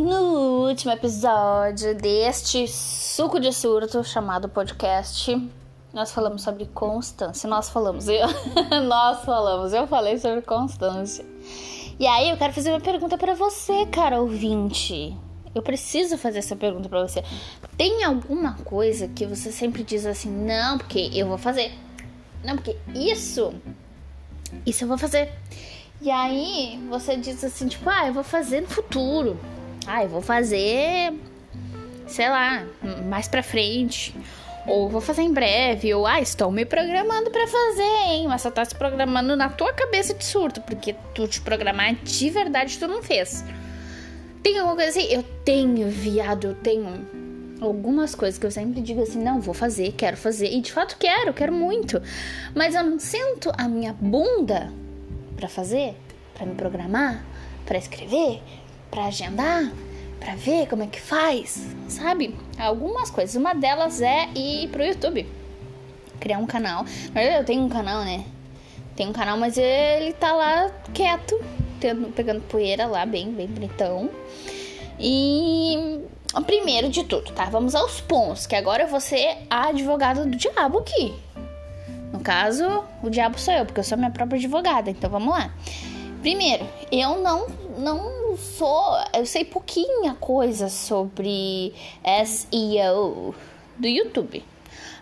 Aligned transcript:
No 0.00 0.66
último 0.66 0.92
episódio 0.92 1.94
deste 1.94 2.66
suco 2.66 3.38
de 3.38 3.52
surto 3.52 4.02
chamado 4.02 4.48
podcast, 4.48 5.30
nós 5.92 6.10
falamos 6.10 6.40
sobre 6.40 6.64
constância. 6.64 7.46
Nós 7.46 7.68
falamos, 7.68 8.08
eu, 8.08 8.26
nós 8.88 9.22
falamos, 9.26 9.74
eu 9.74 9.86
falei 9.86 10.16
sobre 10.16 10.40
constância. 10.40 11.22
E 11.98 12.06
aí 12.06 12.30
eu 12.30 12.38
quero 12.38 12.50
fazer 12.54 12.70
uma 12.70 12.80
pergunta 12.80 13.18
para 13.18 13.34
você, 13.34 13.84
cara 13.92 14.22
ouvinte. 14.22 15.14
Eu 15.54 15.60
preciso 15.60 16.16
fazer 16.16 16.38
essa 16.38 16.56
pergunta 16.56 16.88
para 16.88 17.06
você. 17.06 17.22
Tem 17.76 18.02
alguma 18.02 18.54
coisa 18.64 19.06
que 19.06 19.26
você 19.26 19.52
sempre 19.52 19.82
diz 19.82 20.06
assim, 20.06 20.30
não, 20.30 20.78
porque 20.78 21.10
eu 21.12 21.28
vou 21.28 21.36
fazer. 21.36 21.74
Não, 22.42 22.56
porque 22.56 22.74
isso, 22.94 23.52
isso 24.64 24.84
eu 24.84 24.88
vou 24.88 24.96
fazer. 24.96 25.30
E 26.00 26.10
aí 26.10 26.82
você 26.88 27.18
diz 27.18 27.44
assim, 27.44 27.68
tipo, 27.68 27.90
ah, 27.90 28.06
eu 28.06 28.14
vou 28.14 28.24
fazer 28.24 28.62
no 28.62 28.68
futuro. 28.68 29.38
Ah, 29.92 30.04
eu 30.04 30.08
vou 30.08 30.22
fazer, 30.22 31.12
sei 32.06 32.28
lá, 32.28 32.64
mais 33.08 33.26
pra 33.26 33.42
frente. 33.42 34.14
Ou 34.64 34.88
vou 34.88 35.00
fazer 35.00 35.22
em 35.22 35.32
breve. 35.32 35.92
Ou, 35.92 36.06
ah, 36.06 36.20
estou 36.20 36.52
me 36.52 36.64
programando 36.64 37.28
para 37.28 37.44
fazer, 37.44 38.06
hein? 38.06 38.28
Mas 38.28 38.42
só 38.42 38.52
tá 38.52 38.64
se 38.64 38.72
programando 38.72 39.34
na 39.34 39.48
tua 39.48 39.72
cabeça 39.72 40.14
de 40.14 40.24
surto. 40.24 40.60
Porque 40.60 40.94
tu 41.12 41.26
te 41.26 41.40
programar 41.40 41.92
de 41.96 42.30
verdade 42.30 42.78
tu 42.78 42.86
não 42.86 43.02
fez. 43.02 43.44
Tem 44.44 44.58
alguma 44.58 44.76
coisa 44.76 44.90
assim? 44.90 45.12
Eu 45.12 45.24
tenho, 45.44 45.88
viado, 45.88 46.46
eu 46.46 46.54
tenho 46.54 47.04
algumas 47.60 48.14
coisas 48.14 48.38
que 48.38 48.46
eu 48.46 48.50
sempre 48.52 48.80
digo 48.80 49.02
assim: 49.02 49.20
não, 49.20 49.40
vou 49.40 49.54
fazer, 49.54 49.92
quero 49.96 50.16
fazer. 50.16 50.52
E 50.52 50.60
de 50.60 50.70
fato 50.70 50.98
quero, 51.00 51.34
quero 51.34 51.52
muito. 51.52 52.00
Mas 52.54 52.76
eu 52.76 52.84
não 52.84 53.00
sinto 53.00 53.50
a 53.58 53.66
minha 53.66 53.92
bunda 53.92 54.72
para 55.34 55.48
fazer, 55.48 55.96
para 56.32 56.46
me 56.46 56.54
programar, 56.54 57.24
para 57.66 57.76
escrever, 57.76 58.40
para 58.90 59.06
agendar, 59.06 59.70
para 60.18 60.34
ver 60.34 60.66
como 60.68 60.82
é 60.82 60.86
que 60.86 61.00
faz, 61.00 61.74
sabe? 61.88 62.36
Algumas 62.58 63.10
coisas. 63.10 63.36
Uma 63.36 63.54
delas 63.54 64.02
é 64.02 64.28
ir 64.34 64.68
pro 64.68 64.84
YouTube, 64.84 65.26
criar 66.18 66.38
um 66.38 66.46
canal. 66.46 66.84
Na 67.14 67.20
verdade, 67.20 67.42
eu 67.42 67.44
tenho 67.44 67.62
um 67.62 67.68
canal, 67.68 68.04
né? 68.04 68.24
Tem 68.96 69.08
um 69.08 69.12
canal, 69.12 69.38
mas 69.38 69.56
ele 69.56 70.12
tá 70.12 70.32
lá 70.32 70.70
quieto, 70.92 71.40
tendo, 71.80 72.12
pegando 72.12 72.42
poeira 72.42 72.86
lá, 72.86 73.06
bem, 73.06 73.30
bem 73.32 73.46
bonitão. 73.46 74.10
E 74.98 76.00
primeiro 76.46 76.88
de 76.88 77.04
tudo, 77.04 77.32
tá? 77.32 77.46
Vamos 77.46 77.74
aos 77.74 78.00
pontos, 78.00 78.46
que 78.46 78.54
agora 78.54 78.82
eu 78.82 78.88
vou 78.88 79.00
ser 79.00 79.38
a 79.48 79.68
advogada 79.68 80.24
do 80.24 80.36
diabo 80.36 80.80
aqui. 80.80 81.14
No 82.12 82.20
caso, 82.20 82.84
o 83.02 83.08
diabo 83.08 83.38
sou 83.38 83.54
eu, 83.54 83.64
porque 83.64 83.80
eu 83.80 83.84
sou 83.84 83.96
minha 83.96 84.10
própria 84.10 84.36
advogada. 84.36 84.90
Então 84.90 85.08
vamos 85.08 85.32
lá. 85.32 85.54
Primeiro, 86.20 86.66
eu 86.92 87.22
não 87.22 87.46
não 87.78 88.36
sou, 88.36 88.96
eu 89.14 89.26
sei 89.26 89.44
pouquinha 89.44 90.14
coisa 90.14 90.68
sobre 90.68 91.72
SEO 92.24 93.34
do 93.78 93.88
YouTube. 93.88 94.44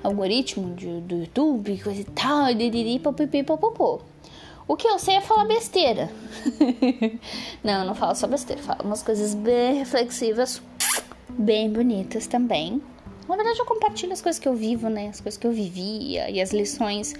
Algoritmo 0.02 0.74
de, 0.74 1.00
do 1.00 1.16
YouTube, 1.16 1.82
coisa 1.82 2.00
e 2.00 2.04
tal, 2.04 2.54
diriri, 2.54 2.98
papipi, 2.98 3.42
popopô. 3.42 4.00
O 4.66 4.76
que 4.76 4.86
eu 4.86 4.98
sei 4.98 5.16
é 5.16 5.20
falar 5.20 5.46
besteira. 5.46 6.10
não, 7.64 7.86
não 7.86 7.94
falo 7.94 8.14
só 8.14 8.26
besteira, 8.26 8.62
falo 8.62 8.84
umas 8.84 9.02
coisas 9.02 9.34
bem 9.34 9.74
reflexivas, 9.78 10.62
bem 11.28 11.70
bonitas 11.70 12.26
também. 12.26 12.82
Na 13.28 13.36
verdade, 13.36 13.58
eu 13.58 13.64
compartilho 13.64 14.12
as 14.12 14.22
coisas 14.22 14.38
que 14.38 14.48
eu 14.48 14.54
vivo, 14.54 14.88
né? 14.88 15.08
As 15.08 15.20
coisas 15.20 15.38
que 15.38 15.46
eu 15.46 15.52
vivia 15.52 16.30
e 16.30 16.40
as 16.40 16.52
lições 16.52 17.14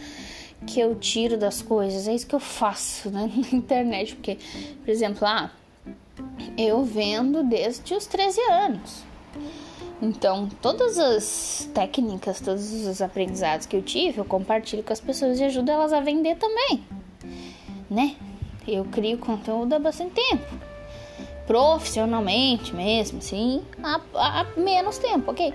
que 0.67 0.81
eu 0.81 0.95
tiro 0.95 1.37
das 1.37 1.62
coisas. 1.62 2.09
É 2.09 2.14
isso 2.14 2.27
que 2.27 2.34
eu 2.34 2.41
faço 2.41 3.11
né? 3.11 3.31
na 3.53 3.59
internet. 3.59 4.14
Porque, 4.14 4.39
por 4.84 4.91
exemplo, 4.91 5.27
ah, 5.27 5.50
eu 6.56 6.84
vendo 6.84 7.42
desde 7.42 7.95
os 7.95 8.06
13 8.06 8.41
anos. 8.50 9.09
Então, 10.00 10.48
todas 10.62 10.97
as 10.97 11.69
técnicas, 11.75 12.41
todos 12.41 12.72
os 12.87 13.03
aprendizados 13.03 13.66
que 13.66 13.77
eu 13.77 13.83
tive, 13.83 14.19
eu 14.19 14.25
compartilho 14.25 14.83
com 14.83 14.93
as 14.93 15.00
pessoas 15.00 15.41
e 15.41 15.44
ajudo 15.44 15.71
elas 15.71 15.93
a 15.93 16.00
vender 16.00 16.37
também, 16.37 16.84
né? 17.91 18.15
Eu 18.66 18.84
crio 18.84 19.19
conteúdo 19.19 19.72
há 19.72 19.78
bastante 19.78 20.15
tempo, 20.15 20.47
profissionalmente 21.49 22.72
mesmo, 22.77 23.19
assim, 23.19 23.60
há, 23.83 24.00
há 24.15 24.47
menos 24.56 24.99
tempo, 24.99 25.33
ok? 25.33 25.53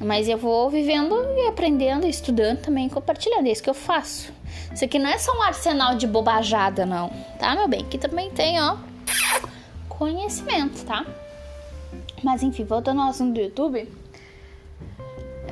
Mas 0.00 0.28
eu 0.28 0.38
vou 0.38 0.70
vivendo 0.70 1.14
e 1.36 1.46
aprendendo, 1.46 2.06
estudando 2.06 2.62
também, 2.62 2.88
compartilhando. 2.88 3.46
É 3.46 3.50
isso 3.50 3.62
que 3.62 3.68
eu 3.68 3.74
faço. 3.74 4.32
Isso 4.72 4.84
aqui 4.84 4.98
não 4.98 5.10
é 5.10 5.18
só 5.18 5.36
um 5.36 5.42
arsenal 5.42 5.94
de 5.94 6.06
bobajada, 6.06 6.86
não. 6.86 7.10
Tá, 7.38 7.54
meu 7.54 7.68
bem? 7.68 7.82
Aqui 7.82 7.98
também 7.98 8.30
tem, 8.30 8.58
ó, 8.60 8.78
conhecimento, 9.88 10.82
tá? 10.86 11.04
Mas 12.22 12.42
enfim, 12.42 12.64
voltando 12.64 13.02
ao 13.02 13.10
assunto 13.10 13.34
do 13.34 13.40
YouTube. 13.40 13.86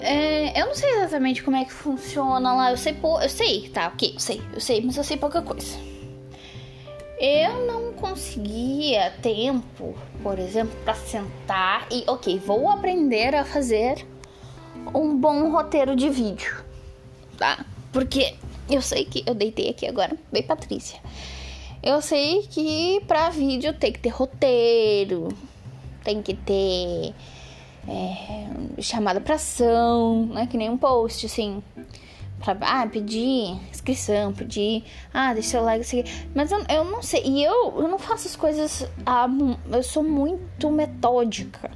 É, 0.01 0.61
eu 0.61 0.67
não 0.67 0.75
sei 0.75 0.91
exatamente 0.95 1.43
como 1.43 1.57
é 1.57 1.65
que 1.67 1.73
funciona 1.73 2.55
lá. 2.55 2.71
Eu 2.71 2.77
sei, 2.79 2.97
eu 3.23 3.29
sei, 3.29 3.69
tá? 3.69 3.89
Ok, 3.89 4.13
eu 4.15 4.21
sei, 4.21 4.43
eu 4.55 4.61
sei, 4.61 4.81
mas 4.81 4.97
eu 4.97 5.05
sei 5.05 5.19
pouca 5.19 5.43
coisa. 5.43 5.77
Eu 7.21 7.67
não 7.67 7.93
conseguia 7.93 9.11
tempo, 9.21 9.95
por 10.23 10.39
exemplo, 10.39 10.75
para 10.85 10.95
sentar 10.95 11.87
e, 11.91 12.05
ok, 12.07 12.39
vou 12.39 12.71
aprender 12.71 13.35
a 13.35 13.45
fazer 13.45 14.07
um 14.95 15.17
bom 15.17 15.51
roteiro 15.51 15.95
de 15.95 16.09
vídeo, 16.09 16.65
tá? 17.37 17.65
Porque 17.93 18.35
eu 18.71 18.83
sei 18.83 19.05
que 19.05 19.23
eu 19.27 19.35
deitei 19.35 19.71
aqui 19.71 19.87
agora, 19.87 20.17
bem 20.31 20.43
Patrícia. 20.43 21.01
Eu 21.83 22.03
sei 22.03 22.43
que 22.43 23.01
pra 23.07 23.31
vídeo 23.31 23.73
tem 23.73 23.93
que 23.93 24.01
ter 24.01 24.09
roteiro, 24.09 25.29
tem 26.03 26.21
que 26.21 26.35
ter 26.35 27.15
é, 27.89 28.83
chamada 28.83 29.21
pra 29.21 29.37
ação, 29.37 30.27
não 30.27 30.39
é 30.39 30.47
que 30.47 30.57
nem 30.57 30.69
um 30.69 30.77
post 30.77 31.27
assim. 31.27 31.63
Pra, 32.41 32.57
ah, 32.61 32.87
pedir 32.87 33.59
inscrição, 33.71 34.33
pedir, 34.33 34.85
ah, 35.13 35.33
deixa 35.33 35.51
seu 35.51 35.63
like. 35.63 36.05
Mas 36.35 36.53
eu, 36.53 36.65
eu 36.69 36.85
não 36.85 37.03
sei, 37.03 37.23
e 37.25 37.43
eu, 37.43 37.81
eu 37.81 37.89
não 37.89 37.99
faço 37.99 38.29
as 38.29 38.37
coisas, 38.37 38.89
ah, 39.05 39.27
eu 39.73 39.83
sou 39.83 40.03
muito 40.03 40.71
metódica. 40.71 41.71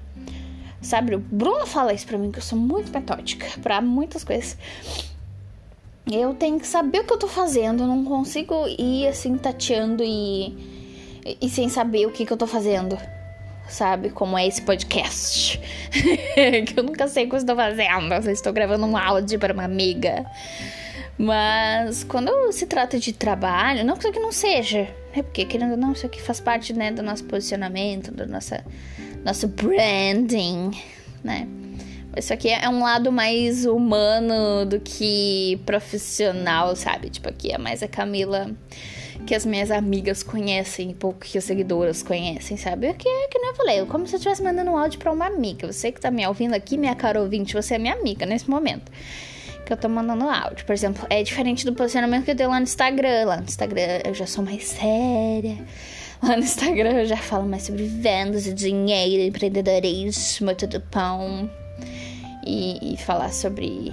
Sabe, 0.82 1.15
o 1.15 1.19
Bruno 1.20 1.65
fala 1.65 1.93
isso 1.93 2.06
pra 2.06 2.19
mim, 2.19 2.32
que 2.32 2.38
eu 2.38 2.43
sou 2.43 2.59
muito 2.59 2.93
metódica 2.93 3.47
para 3.62 3.81
muitas 3.81 4.25
coisas. 4.25 4.59
Eu 6.10 6.34
tenho 6.34 6.59
que 6.59 6.66
saber 6.66 7.00
o 7.00 7.04
que 7.04 7.12
eu 7.12 7.19
tô 7.19 7.28
fazendo, 7.28 7.84
eu 7.84 7.87
não 7.87 8.04
consigo 8.04 8.66
ir 8.66 9.06
assim 9.06 9.38
tateando 9.38 10.03
e, 10.04 11.38
e 11.41 11.48
sem 11.48 11.69
saber 11.69 12.06
o 12.06 12.10
que, 12.10 12.26
que 12.26 12.32
eu 12.32 12.37
tô 12.37 12.47
fazendo. 12.47 12.98
Sabe, 13.69 14.10
como 14.10 14.37
é 14.37 14.47
esse 14.47 14.60
podcast. 14.60 15.59
que 16.66 16.75
eu 16.76 16.82
nunca 16.82 17.06
sei 17.06 17.25
o 17.25 17.28
que 17.28 17.37
eu 17.37 17.38
estou 17.38 17.54
fazendo. 17.54 18.12
Eu 18.12 18.32
estou 18.32 18.53
gravando 18.53 18.84
um 18.84 18.97
áudio 18.97 19.38
para 19.38 19.54
uma 19.54 19.62
amiga. 19.62 20.26
Mas 21.16 22.03
quando 22.03 22.53
se 22.53 22.66
trata 22.66 22.98
de 22.98 23.12
trabalho, 23.12 23.84
não 23.84 23.97
que 23.97 24.10
não 24.19 24.32
seja, 24.32 24.88
né? 25.15 25.22
Porque 25.22 25.44
querendo 25.44 25.72
ou 25.72 25.76
não, 25.76 25.92
isso 25.92 26.04
aqui 26.04 26.21
faz 26.21 26.41
parte 26.41 26.72
né, 26.72 26.91
do 26.91 27.03
nosso 27.03 27.25
posicionamento, 27.25 28.10
do 28.10 28.26
nossa 28.26 28.65
nosso 29.25 29.49
branding, 29.49 30.71
né? 31.22 31.47
Isso 32.16 32.33
aqui 32.33 32.49
é 32.49 32.69
um 32.69 32.83
lado 32.83 33.10
mais 33.10 33.65
humano 33.65 34.66
do 34.66 34.78
que 34.78 35.59
profissional, 35.65 36.77
sabe? 36.77 37.09
Tipo, 37.09 37.31
aqui 37.31 37.53
é 37.53 37.59
mais 37.59 37.83
a 37.83 37.88
Camila 37.88 38.50
que 39.27 39.34
as 39.34 39.47
minhas 39.47 39.71
amigas 39.71 40.22
conhecem, 40.22 40.93
pouco 40.93 41.21
que 41.21 41.38
as 41.38 41.44
seguidoras 41.44 42.03
conhecem, 42.03 42.56
sabe? 42.56 42.88
É 42.88 42.93
que 42.93 43.09
nem 43.09 43.49
eu 43.49 43.55
falei, 43.55 43.87
como 43.87 44.06
se 44.06 44.15
eu 44.15 44.19
estivesse 44.19 44.43
mandando 44.43 44.71
um 44.71 44.77
áudio 44.77 44.99
pra 44.99 45.12
uma 45.12 45.27
amiga. 45.27 45.72
Você 45.72 45.93
que 45.93 46.00
tá 46.00 46.10
me 46.10 46.27
ouvindo 46.27 46.54
aqui, 46.54 46.77
minha 46.77 46.94
cara 46.94 47.21
ouvinte, 47.21 47.54
você 47.54 47.77
é 47.77 47.78
minha 47.78 47.94
amiga 47.94 48.27
nesse 48.27 48.50
momento. 48.50 48.91
Que 49.65 49.72
eu 49.72 49.77
tô 49.77 49.89
mandando 49.89 50.25
áudio. 50.28 50.66
Por 50.66 50.72
exemplo, 50.72 51.06
é 51.09 51.22
diferente 51.22 51.65
do 51.65 51.72
posicionamento 51.72 52.25
que 52.25 52.33
eu 52.33 52.37
tenho 52.37 52.50
lá 52.50 52.59
no 52.59 52.65
Instagram. 52.65 53.27
Lá 53.27 53.37
no 53.37 53.44
Instagram 53.44 54.00
eu 54.04 54.12
já 54.12 54.27
sou 54.27 54.44
mais 54.44 54.65
séria 54.65 55.56
Lá 56.28 56.36
no 56.36 56.45
Instagram 56.45 57.01
eu 57.01 57.07
já 57.07 57.16
falo 57.16 57.48
mais 57.48 57.65
sobre 57.65 57.84
vendas 57.84 58.45
dinheiro, 58.54 59.22
empreendedorismo, 59.24 60.54
tudo 60.54 60.80
pão. 60.80 61.51
E, 62.47 62.95
e 62.95 62.97
falar 62.97 63.33
sobre, 63.33 63.92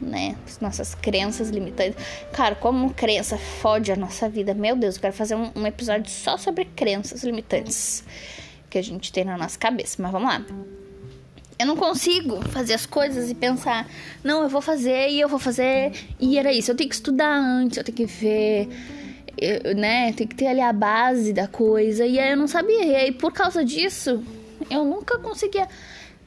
né, 0.00 0.36
as 0.46 0.60
nossas 0.60 0.94
crenças 0.94 1.50
limitantes. 1.50 2.02
Cara, 2.32 2.54
como 2.54 2.92
crença 2.94 3.36
fode 3.36 3.92
a 3.92 3.96
nossa 3.96 4.28
vida. 4.28 4.54
Meu 4.54 4.76
Deus, 4.76 4.96
eu 4.96 5.00
quero 5.02 5.12
fazer 5.12 5.34
um, 5.34 5.50
um 5.54 5.66
episódio 5.66 6.10
só 6.10 6.36
sobre 6.38 6.64
crenças 6.64 7.22
limitantes 7.22 8.02
que 8.70 8.78
a 8.78 8.82
gente 8.82 9.12
tem 9.12 9.24
na 9.24 9.36
nossa 9.36 9.58
cabeça. 9.58 10.02
Mas 10.02 10.10
vamos 10.10 10.28
lá. 10.28 10.44
Eu 11.58 11.66
não 11.66 11.76
consigo 11.76 12.40
fazer 12.48 12.74
as 12.74 12.86
coisas 12.86 13.30
e 13.30 13.34
pensar, 13.34 13.86
não, 14.22 14.42
eu 14.42 14.48
vou 14.48 14.62
fazer 14.62 15.10
e 15.10 15.20
eu 15.20 15.28
vou 15.28 15.38
fazer. 15.38 15.92
E 16.18 16.38
era 16.38 16.52
isso. 16.52 16.70
Eu 16.70 16.76
tenho 16.76 16.88
que 16.88 16.94
estudar 16.94 17.34
antes, 17.36 17.76
eu 17.76 17.84
tenho 17.84 17.96
que 17.96 18.06
ver 18.06 18.68
eu, 19.36 19.74
né, 19.74 20.12
tem 20.12 20.26
que 20.26 20.34
ter 20.34 20.46
ali 20.46 20.60
a 20.60 20.72
base 20.72 21.32
da 21.32 21.46
coisa. 21.46 22.06
E 22.06 22.18
aí 22.18 22.30
eu 22.30 22.36
não 22.36 22.46
sabia. 22.46 22.84
E 22.84 22.94
aí, 22.94 23.12
por 23.12 23.32
causa 23.32 23.64
disso, 23.64 24.22
eu 24.70 24.84
nunca 24.84 25.18
conseguia 25.18 25.68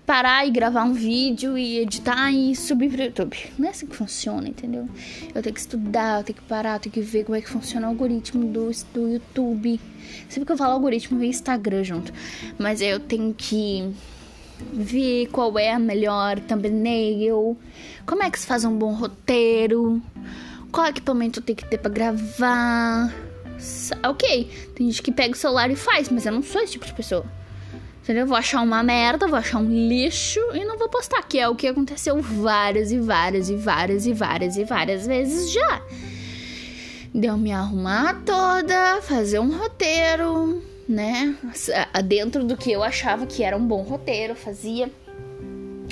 parar 0.06 0.46
e 0.46 0.52
gravar 0.52 0.84
um 0.84 0.94
vídeo 0.94 1.58
e 1.58 1.80
editar 1.80 2.32
e 2.32 2.56
subir 2.56 2.90
pro 2.92 3.04
YouTube. 3.04 3.38
Não 3.58 3.68
é 3.68 3.72
assim 3.72 3.86
que 3.86 3.96
funciona, 3.96 4.50
entendeu? 4.50 4.88
Eu 5.34 5.42
tenho 5.42 5.54
que 5.54 5.62
estudar, 5.62 6.20
eu 6.20 6.24
tenho 6.24 6.38
que 6.38 6.46
parar, 6.46 6.76
eu 6.76 6.80
tenho 6.80 6.94
que 6.94 7.02
ver 7.02 7.24
como 7.24 7.38
é 7.38 7.42
que 7.42 7.50
funciona 7.50 7.88
o 7.88 7.92
algoritmo 7.92 8.46
do, 8.46 8.72
do 8.94 9.08
YouTube. 9.08 9.80
Sempre 10.28 10.46
que 10.46 10.52
eu 10.52 10.58
falo 10.58 10.74
algoritmo, 10.74 11.20
vem 11.20 11.30
Instagram 11.30 11.84
junto. 11.84 12.14
Mas 12.58 12.82
eu 12.82 13.00
tenho 13.00 13.34
que 13.34 13.94
ver 14.74 15.28
qual 15.28 15.58
é 15.58 15.72
a 15.72 15.80
melhor 15.80 16.40
thumbnail, 16.40 17.58
como 18.06 18.24
é 18.24 18.30
que 18.30 18.40
se 18.40 18.46
faz 18.46 18.64
um 18.66 18.78
bom 18.78 18.94
roteiro, 18.94 20.02
qual 20.72 20.88
equipamento 20.88 21.42
tem 21.42 21.56
que 21.56 21.66
ter 21.66 21.78
para 21.78 21.92
gravar. 21.92 23.14
Ok, 24.04 24.50
tem 24.74 24.88
gente 24.88 25.02
que 25.02 25.12
pega 25.12 25.34
o 25.34 25.38
celular 25.38 25.70
e 25.70 25.76
faz, 25.76 26.10
mas 26.10 26.26
eu 26.26 26.32
não 26.32 26.42
sou 26.42 26.62
esse 26.62 26.74
tipo 26.74 26.86
de 26.86 26.94
pessoa. 26.94 27.26
Entendeu? 28.02 28.26
Vou 28.26 28.36
achar 28.36 28.62
uma 28.62 28.82
merda, 28.82 29.28
vou 29.28 29.38
achar 29.38 29.60
um 29.60 29.70
lixo 29.70 30.40
e 30.54 30.66
não 30.66 30.78
vou 30.78 30.90
postar, 30.90 31.22
que 31.22 31.38
é 31.38 31.48
o 31.48 31.56
que 31.56 31.68
aconteceu 31.68 32.20
várias 32.20 32.92
e 32.92 32.98
várias 32.98 33.50
e 33.50 33.56
várias 33.56 34.08
e 34.08 34.14
várias 34.14 34.58
e 34.58 34.64
várias 34.64 35.06
vezes 35.06 35.52
já. 35.52 35.82
Deu 37.14 37.38
me 37.38 37.52
arrumar 37.52 38.22
toda, 38.26 39.02
fazer 39.02 39.40
um 39.40 39.56
roteiro, 39.56 40.64
né? 40.90 41.36
Dentro 42.06 42.44
do 42.44 42.58
que 42.58 42.72
eu 42.72 42.82
achava 42.82 43.28
que 43.28 43.44
era 43.44 43.56
um 43.56 43.66
bom 43.66 43.84
roteiro, 43.84 44.34
fazia 44.34 44.90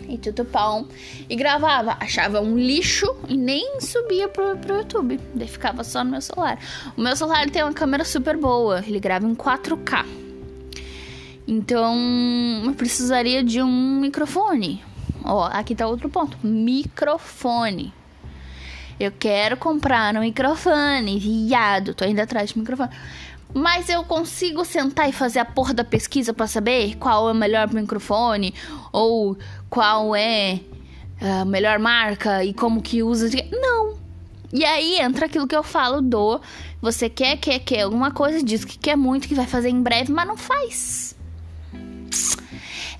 e 0.09 0.17
tudo 0.17 0.43
pão 0.43 0.87
e 1.29 1.35
gravava. 1.35 1.95
Achava 1.99 2.41
um 2.41 2.57
lixo 2.57 3.05
e 3.27 3.37
nem 3.37 3.79
subia 3.79 4.27
pro, 4.27 4.57
pro 4.57 4.77
YouTube. 4.77 5.19
Daí 5.33 5.47
ficava 5.47 5.83
só 5.83 6.03
no 6.03 6.11
meu 6.11 6.21
celular. 6.21 6.59
O 6.97 7.01
meu 7.01 7.15
celular 7.15 7.49
tem 7.49 7.63
uma 7.63 7.73
câmera 7.73 8.03
super 8.03 8.35
boa, 8.35 8.83
ele 8.85 8.99
grava 8.99 9.25
em 9.25 9.35
4K. 9.35 10.05
Então, 11.47 11.95
eu 12.65 12.73
precisaria 12.73 13.43
de 13.43 13.61
um 13.61 13.99
microfone. 13.99 14.83
Ó, 15.23 15.45
aqui 15.51 15.73
tá 15.73 15.87
outro 15.87 16.09
ponto: 16.09 16.37
microfone. 16.43 17.93
Eu 18.99 19.11
quero 19.11 19.55
comprar 19.55 20.13
um 20.15 20.19
microfone, 20.19 21.17
viado. 21.17 21.93
Tô 21.93 22.05
indo 22.05 22.19
atrás 22.19 22.49
de 22.49 22.59
microfone. 22.59 22.89
Mas 23.53 23.89
eu 23.89 24.03
consigo 24.03 24.63
sentar 24.63 25.09
e 25.09 25.11
fazer 25.11 25.39
a 25.39 25.45
porra 25.45 25.73
da 25.73 25.83
pesquisa 25.83 26.33
para 26.33 26.47
saber 26.47 26.95
qual 26.97 27.29
é 27.29 27.31
o 27.31 27.35
melhor 27.35 27.73
microfone 27.73 28.53
ou 28.91 29.37
qual 29.69 30.15
é 30.15 30.59
a 31.19 31.43
melhor 31.45 31.79
marca 31.79 32.43
e 32.43 32.53
como 32.53 32.81
que 32.81 33.01
usa. 33.01 33.29
Não. 33.51 33.97
E 34.51 34.63
aí 34.65 34.99
entra 34.99 35.25
aquilo 35.25 35.47
que 35.47 35.55
eu 35.55 35.63
falo 35.63 36.01
do 36.01 36.39
você 36.81 37.09
quer, 37.09 37.37
quer, 37.37 37.59
quer 37.59 37.81
alguma 37.81 38.11
coisa, 38.11 38.41
diz 38.41 38.63
que 38.63 38.77
quer 38.77 38.95
muito, 38.95 39.27
que 39.27 39.35
vai 39.35 39.45
fazer 39.45 39.69
em 39.69 39.81
breve, 39.81 40.11
mas 40.11 40.27
não 40.27 40.37
faz. 40.37 41.15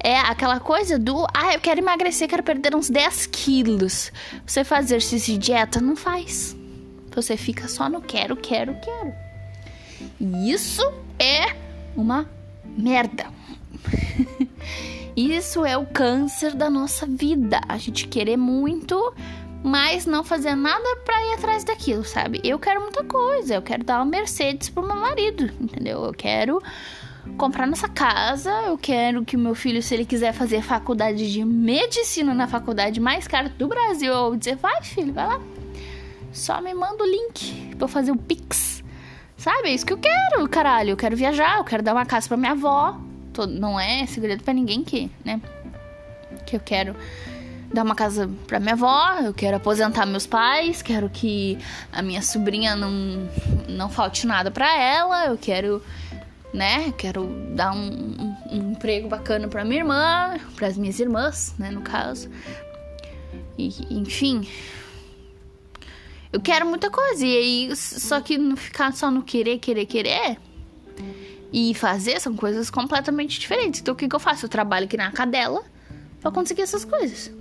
É 0.01 0.18
aquela 0.19 0.60
coisa 0.60 0.98
do, 0.98 1.25
ah, 1.34 1.54
eu 1.54 1.60
quero 1.60 1.80
emagrecer, 1.80 2.28
quero 2.28 2.44
perder 2.44 2.75
uns 2.75 2.90
10 2.90 3.28
quilos. 3.28 4.12
Você 4.46 4.63
faz 4.63 4.88
exercício 4.88 5.34
de 5.34 5.40
dieta, 5.40 5.81
não 5.81 5.96
faz. 5.96 6.56
Você 7.16 7.36
fica 7.36 7.68
só 7.68 7.90
no 7.90 8.01
quero, 8.01 8.36
quero, 8.36 8.75
quero. 8.81 9.29
E 10.19 10.51
isso 10.51 10.81
é 11.18 11.56
uma 11.96 12.30
merda. 12.78 13.28
isso 15.16 15.66
é 15.66 15.78
o 15.78 15.86
câncer 15.86 16.54
da 16.54 16.69
nossa 16.69 17.06
vida. 17.06 17.62
A 17.68 17.78
gente 17.78 18.07
querer 18.07 18.38
muito, 18.38 19.13
mas 19.63 20.06
não 20.06 20.24
fazer 20.24 20.56
nada 20.56 20.98
pra 21.06 21.22
ir 21.28 21.34
atrás 21.34 21.63
daquilo, 21.63 22.04
sabe? 22.04 22.40
Eu 22.44 22.60
quero 22.60 22.81
muita 22.81 23.04
coisa. 23.04 23.56
Eu 23.56 23.62
quero 23.62 23.84
dar 23.84 23.98
uma 23.98 24.06
Mercedes 24.06 24.69
pro 24.69 24.86
meu 24.86 24.96
marido, 24.96 25.51
entendeu? 25.60 26.04
Eu 26.06 26.13
quero 26.13 26.62
comprar 27.38 27.68
nossa 27.68 27.88
casa, 27.88 28.50
eu 28.63 28.78
quero 28.78 29.24
que 29.24 29.36
o 29.36 29.40
meu 29.40 29.54
filho, 29.54 29.84
se 29.84 29.94
ele 29.94 30.06
quiser 30.06 30.34
fazer 30.34 30.62
faculdade 30.62 31.31
de 31.31 31.44
medicina 31.46 32.34
na 32.34 32.48
faculdade 32.48 33.00
mais 33.00 33.28
cara 33.28 33.50
do 33.50 33.68
Brasil, 33.68 34.12
eu 34.12 34.30
vou 34.30 34.36
dizer, 34.36 34.56
vai 34.56 34.81
filho, 34.81 35.13
vai 35.13 35.28
lá. 35.28 35.42
Só 36.31 36.62
me 36.62 36.74
manda 36.74 37.04
o 37.04 37.07
link 37.07 37.75
pra 37.75 37.86
eu 37.86 37.88
fazer 37.88 38.12
o 38.12 38.18
Pix. 38.18 38.69
Sabe? 39.39 39.69
É 39.69 39.74
isso 39.74 39.86
que 39.86 39.94
eu 39.94 39.97
quero, 39.97 40.47
caralho. 40.50 40.91
Eu 40.91 40.97
quero 40.97 41.15
viajar, 41.15 41.57
eu 41.57 41.63
quero 41.63 41.81
dar 41.81 41.94
uma 41.94 42.06
casa 42.06 42.27
pra 42.27 42.38
minha 42.38 42.51
avó. 42.51 43.00
Não 43.47 43.80
é 43.80 44.06
segredo 44.06 44.44
para 44.44 44.53
ninguém 44.53 44.83
que, 44.83 45.09
né? 45.24 45.41
Que 46.45 46.57
eu 46.57 46.59
quero 46.59 46.94
dar 47.74 47.83
uma 47.83 47.95
casa 47.95 48.30
pra 48.47 48.59
minha 48.59 48.74
avó, 48.74 49.19
eu 49.24 49.33
quero 49.33 49.56
aposentar 49.56 50.06
meus 50.06 50.27
pais, 50.27 50.81
quero 50.81 51.09
que 51.09 51.57
a 51.91 52.01
minha 52.01 52.21
sobrinha 52.21 52.75
não, 52.75 53.30
não 53.69 53.89
falte 53.89 54.27
nada 54.27 54.51
pra 54.51 54.75
ela, 54.75 55.27
eu 55.27 55.38
quero 55.38 55.81
né? 56.53 56.91
Quero 56.97 57.27
dar 57.56 57.71
um, 57.71 58.36
um, 58.51 58.71
emprego 58.71 59.07
bacana 59.07 59.47
para 59.47 59.63
minha 59.63 59.81
irmã, 59.81 60.38
para 60.56 60.68
as 60.68 60.77
minhas 60.77 61.00
irmãs, 61.00 61.53
né? 61.57 61.69
No 61.69 61.81
caso. 61.81 62.30
E, 63.57 63.69
enfim. 63.91 64.47
Eu 66.31 66.40
quero 66.40 66.66
muita 66.66 66.90
coisa. 66.90 67.26
E 67.26 67.38
aí, 67.38 67.76
só 67.76 68.22
que 68.22 68.38
não 68.38 68.56
ficar 68.56 68.94
só 68.94 69.10
no 69.10 69.24
querer, 69.24 69.60
querer, 69.60 69.86
querer. 69.86 70.38
E 71.52 71.74
fazer 71.74 72.20
são 72.20 72.36
coisas 72.36 72.70
completamente 72.70 73.40
diferentes. 73.40 73.81
Então, 73.81 73.94
o 73.94 73.98
que, 73.98 74.08
que 74.08 74.16
eu 74.16 74.20
faço? 74.20 74.46
Eu 74.46 74.50
trabalho 74.50 74.86
aqui 74.86 74.96
na 74.96 75.12
cadela 75.12 75.64
pra 76.22 76.31
conseguir 76.31 76.62
essas 76.62 76.86
coisas. 76.86 77.31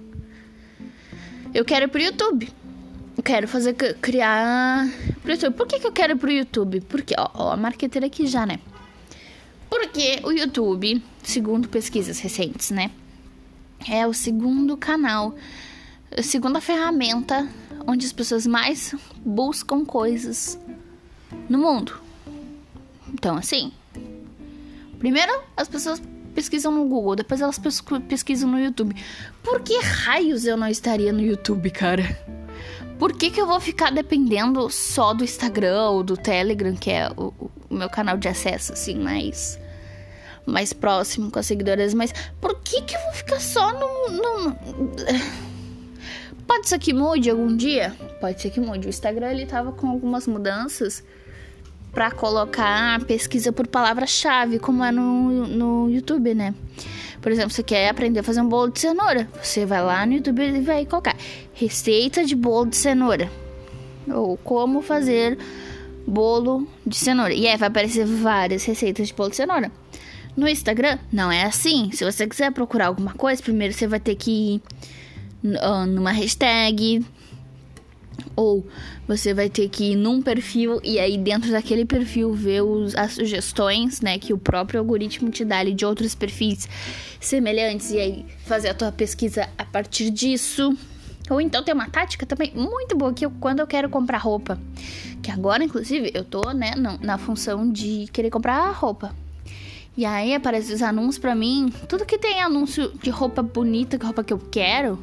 Eu 1.52 1.64
quero 1.64 1.84
ir 1.84 1.88
pro 1.88 2.00
YouTube. 2.00 2.50
Eu 3.16 3.22
quero 3.22 3.48
fazer, 3.48 3.74
criar 3.74 4.88
pro 5.22 5.32
YouTube. 5.32 5.54
Por 5.54 5.66
que, 5.66 5.80
que 5.80 5.86
eu 5.86 5.92
quero 5.92 6.12
ir 6.12 6.16
pro 6.16 6.30
YouTube? 6.30 6.80
Porque, 6.82 7.14
ó, 7.18 7.28
ó, 7.34 7.52
a 7.52 7.56
marqueteira 7.56 8.06
aqui 8.06 8.26
já, 8.26 8.46
né? 8.46 8.60
Porque 9.68 10.20
o 10.24 10.32
YouTube, 10.32 11.02
segundo 11.22 11.68
pesquisas 11.68 12.18
recentes, 12.20 12.70
né? 12.70 12.90
É 13.88 14.06
o 14.06 14.14
segundo 14.14 14.76
canal, 14.76 15.34
a 16.16 16.22
segunda 16.22 16.60
ferramenta 16.60 17.48
onde 17.86 18.06
as 18.06 18.12
pessoas 18.12 18.46
mais 18.46 18.94
buscam 19.24 19.84
coisas 19.84 20.58
no 21.48 21.58
mundo. 21.58 22.00
Então, 23.12 23.36
assim, 23.36 23.72
primeiro 24.98 25.32
as 25.56 25.68
pessoas 25.68 26.00
pesquisam 26.34 26.70
no 26.70 26.84
Google, 26.86 27.16
depois 27.16 27.40
elas 27.40 27.58
pesquisam 28.08 28.50
no 28.50 28.60
YouTube. 28.60 28.94
Por 29.42 29.60
que 29.60 29.78
raios 29.80 30.44
eu 30.44 30.56
não 30.56 30.68
estaria 30.68 31.12
no 31.12 31.20
YouTube, 31.20 31.70
cara? 31.70 32.04
Por 32.98 33.12
que, 33.12 33.30
que 33.30 33.40
eu 33.40 33.46
vou 33.46 33.60
ficar 33.60 33.90
dependendo 33.90 34.68
só 34.70 35.14
do 35.14 35.22
Instagram 35.22 35.90
ou 35.90 36.02
do 36.02 36.16
Telegram, 36.16 36.74
que 36.74 36.90
é 36.90 37.08
o, 37.16 37.32
o 37.70 37.74
meu 37.74 37.88
canal 37.88 38.16
de 38.16 38.26
acesso, 38.26 38.72
assim, 38.72 38.96
mais, 38.96 39.58
mais 40.44 40.72
próximo 40.72 41.30
com 41.30 41.38
as 41.38 41.46
seguidoras? 41.46 41.94
Mas 41.94 42.12
por 42.40 42.60
que, 42.60 42.82
que 42.82 42.96
eu 42.96 43.00
vou 43.00 43.12
ficar 43.12 43.40
só 43.40 43.72
no, 43.72 44.10
no. 44.10 44.56
Pode 46.48 46.66
ser 46.66 46.78
que 46.78 46.94
mude 46.94 47.28
algum 47.28 47.54
dia? 47.54 47.94
Pode 48.22 48.40
ser 48.40 48.48
que 48.48 48.58
mude. 48.58 48.86
O 48.86 48.88
Instagram 48.88 49.32
ele 49.32 49.44
tava 49.44 49.70
com 49.70 49.86
algumas 49.86 50.26
mudanças 50.26 51.04
para 51.92 52.10
colocar 52.10 53.04
pesquisa 53.04 53.52
por 53.52 53.66
palavra-chave, 53.66 54.58
como 54.58 54.82
é 54.82 54.90
no, 54.90 55.46
no 55.46 55.90
YouTube, 55.90 56.34
né? 56.34 56.54
Por 57.20 57.30
exemplo, 57.30 57.50
você 57.50 57.62
quer 57.62 57.90
aprender 57.90 58.20
a 58.20 58.22
fazer 58.22 58.40
um 58.40 58.48
bolo 58.48 58.72
de 58.72 58.80
cenoura. 58.80 59.28
Você 59.42 59.66
vai 59.66 59.82
lá 59.82 60.06
no 60.06 60.14
YouTube 60.14 60.42
e 60.42 60.60
vai 60.62 60.86
colocar 60.86 61.14
receita 61.52 62.24
de 62.24 62.34
bolo 62.34 62.70
de 62.70 62.76
cenoura. 62.76 63.30
Ou 64.10 64.38
como 64.38 64.80
fazer 64.80 65.36
bolo 66.06 66.66
de 66.86 66.96
cenoura. 66.96 67.34
E 67.34 67.46
aí 67.46 67.58
vai 67.58 67.68
aparecer 67.68 68.06
várias 68.06 68.64
receitas 68.64 69.08
de 69.08 69.14
bolo 69.14 69.28
de 69.28 69.36
cenoura. 69.36 69.70
No 70.34 70.48
Instagram, 70.48 70.98
não 71.12 71.30
é 71.30 71.42
assim. 71.42 71.90
Se 71.92 72.04
você 72.04 72.26
quiser 72.26 72.50
procurar 72.52 72.86
alguma 72.86 73.12
coisa, 73.12 73.42
primeiro 73.42 73.74
você 73.74 73.86
vai 73.86 74.00
ter 74.00 74.14
que 74.14 74.30
ir 74.30 74.62
numa 75.42 76.12
hashtag. 76.12 77.04
Ou 78.34 78.66
você 79.06 79.32
vai 79.32 79.48
ter 79.48 79.68
que 79.68 79.92
ir 79.92 79.96
num 79.96 80.20
perfil 80.20 80.80
e 80.82 80.98
aí 80.98 81.16
dentro 81.16 81.50
daquele 81.50 81.84
perfil 81.84 82.32
ver 82.32 82.62
os, 82.62 82.94
as 82.94 83.12
sugestões, 83.12 84.00
né, 84.00 84.18
que 84.18 84.32
o 84.32 84.38
próprio 84.38 84.80
algoritmo 84.80 85.30
te 85.30 85.44
dá 85.44 85.58
ali 85.58 85.72
de 85.72 85.84
outros 85.84 86.14
perfis 86.14 86.68
semelhantes 87.20 87.90
e 87.90 87.98
aí 87.98 88.26
fazer 88.44 88.68
a 88.68 88.74
tua 88.74 88.92
pesquisa 88.92 89.48
a 89.56 89.64
partir 89.64 90.10
disso. 90.10 90.76
Ou 91.30 91.40
então 91.40 91.62
tem 91.62 91.74
uma 91.74 91.88
tática 91.88 92.24
também 92.24 92.52
muito 92.54 92.96
boa 92.96 93.12
que 93.12 93.24
eu, 93.24 93.30
quando 93.30 93.60
eu 93.60 93.66
quero 93.66 93.88
comprar 93.88 94.18
roupa, 94.18 94.58
que 95.22 95.30
agora 95.30 95.62
inclusive 95.62 96.10
eu 96.14 96.24
tô, 96.24 96.52
né, 96.52 96.72
na 97.00 97.18
função 97.18 97.70
de 97.70 98.08
querer 98.12 98.30
comprar 98.30 98.70
roupa. 98.72 99.14
E 99.98 100.04
aí 100.04 100.32
aparecem 100.32 100.76
os 100.76 100.80
anúncios 100.80 101.18
para 101.18 101.34
mim, 101.34 101.72
tudo 101.88 102.06
que 102.06 102.16
tem 102.16 102.40
anúncio 102.40 102.92
de 103.02 103.10
roupa 103.10 103.42
bonita, 103.42 103.98
que 103.98 104.04
roupa 104.06 104.22
que 104.22 104.32
eu 104.32 104.38
quero, 104.38 104.96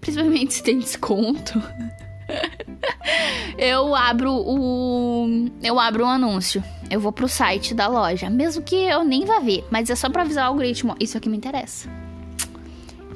principalmente 0.00 0.54
se 0.54 0.62
tem 0.62 0.78
desconto. 0.78 1.60
eu 3.58 3.96
abro 3.96 4.32
o 4.32 5.50
eu 5.60 5.80
abro 5.80 6.04
um 6.04 6.08
anúncio. 6.08 6.62
Eu 6.88 7.00
vou 7.00 7.10
pro 7.10 7.26
site 7.26 7.74
da 7.74 7.88
loja, 7.88 8.30
mesmo 8.30 8.62
que 8.62 8.76
eu 8.76 9.02
nem 9.02 9.24
vá 9.24 9.40
ver, 9.40 9.64
mas 9.72 9.90
é 9.90 9.96
só 9.96 10.08
para 10.08 10.22
avisar 10.22 10.44
o 10.44 10.52
algoritmo, 10.52 10.94
isso 11.00 11.18
aqui 11.18 11.28
me 11.28 11.36
interessa. 11.36 11.88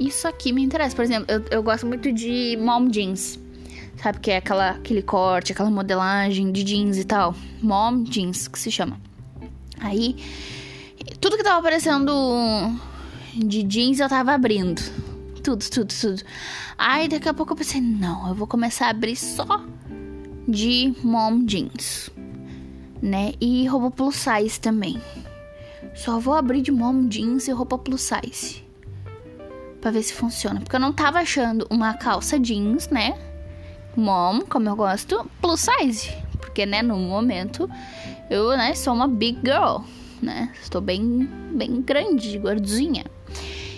Isso 0.00 0.26
aqui 0.26 0.52
me 0.52 0.61
interessa, 0.61 0.97
por 0.97 1.05
exemplo, 1.05 1.26
eu, 1.29 1.45
eu 1.52 1.62
gosto 1.62 1.87
muito 1.87 2.12
de 2.12 2.59
mom 2.61 2.88
jeans. 2.88 3.38
Sabe 4.02 4.19
que 4.19 4.33
é 4.33 4.38
aquela 4.38 4.71
aquele 4.71 5.02
corte, 5.02 5.52
aquela 5.52 5.71
modelagem 5.71 6.50
de 6.50 6.64
jeans 6.64 6.99
e 6.99 7.05
tal. 7.05 7.33
Mom 7.62 8.02
jeans 8.02 8.49
que 8.49 8.59
se 8.59 8.73
chama. 8.73 9.00
Aí 9.79 10.17
tudo 11.23 11.37
que 11.37 11.45
tava 11.45 11.61
aparecendo 11.61 12.12
de 13.33 13.62
jeans 13.62 14.00
eu 14.00 14.09
tava 14.09 14.33
abrindo. 14.33 14.83
Tudo, 15.41 15.64
tudo, 15.71 15.95
tudo. 15.95 16.23
Aí 16.76 17.07
daqui 17.07 17.29
a 17.29 17.33
pouco 17.33 17.52
eu 17.52 17.57
pensei, 17.57 17.81
não, 17.81 18.29
eu 18.29 18.35
vou 18.35 18.49
começar 18.49 18.87
a 18.87 18.91
abrir 18.91 19.14
só 19.14 19.64
de 20.49 20.93
mom 21.05 21.47
jeans, 21.47 22.11
né? 23.00 23.35
E 23.41 23.64
roupa 23.69 23.93
plus 23.93 24.17
size 24.17 24.59
também. 24.61 25.00
Só 25.95 26.19
vou 26.19 26.35
abrir 26.35 26.61
de 26.61 26.73
mom 26.73 27.07
jeans 27.07 27.47
e 27.47 27.52
roupa 27.52 27.79
plus 27.79 28.02
size. 28.02 28.64
Pra 29.81 29.93
ver 29.93 30.02
se 30.02 30.14
funciona. 30.14 30.59
Porque 30.59 30.75
eu 30.75 30.81
não 30.81 30.93
tava 30.93 31.21
achando 31.21 31.69
uma 31.71 31.95
calça 31.95 32.37
jeans, 32.37 32.88
né? 32.88 33.17
Mom, 33.95 34.41
como 34.41 34.69
eu 34.69 34.75
gosto, 34.75 35.25
plus 35.41 35.61
size. 35.61 36.11
Porque, 36.41 36.67
né, 36.67 36.83
no 36.83 36.97
momento, 36.97 37.71
eu, 38.29 38.57
né, 38.57 38.75
sou 38.75 38.93
uma 38.93 39.07
big 39.07 39.38
girl, 39.45 39.83
né? 40.23 40.52
Estou 40.62 40.81
bem, 40.81 41.29
bem 41.52 41.83
grande, 41.83 42.38
gordinha. 42.38 43.05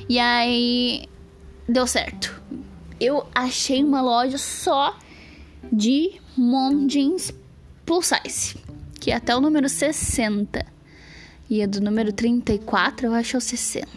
E 0.09 0.19
aí, 0.19 1.09
deu 1.69 1.87
certo. 1.87 2.43
Eu 3.01 3.27
achei 3.35 3.83
uma 3.83 4.03
loja 4.03 4.39
só 4.39 4.97
de 5.73 6.21
mom 6.37 6.87
jeans 6.87 7.33
plus 7.85 8.07
size. 8.07 8.57
Que 9.01 9.11
é 9.11 9.17
até 9.17 9.35
o 9.35 9.41
número 9.41 9.69
60. 9.69 10.65
E 11.49 11.63
a 11.63 11.67
do 11.67 11.81
número 11.81 12.13
34 12.13 13.07
eu 13.07 13.15
acho 13.15 13.37
o 13.37 13.41
60. 13.41 13.89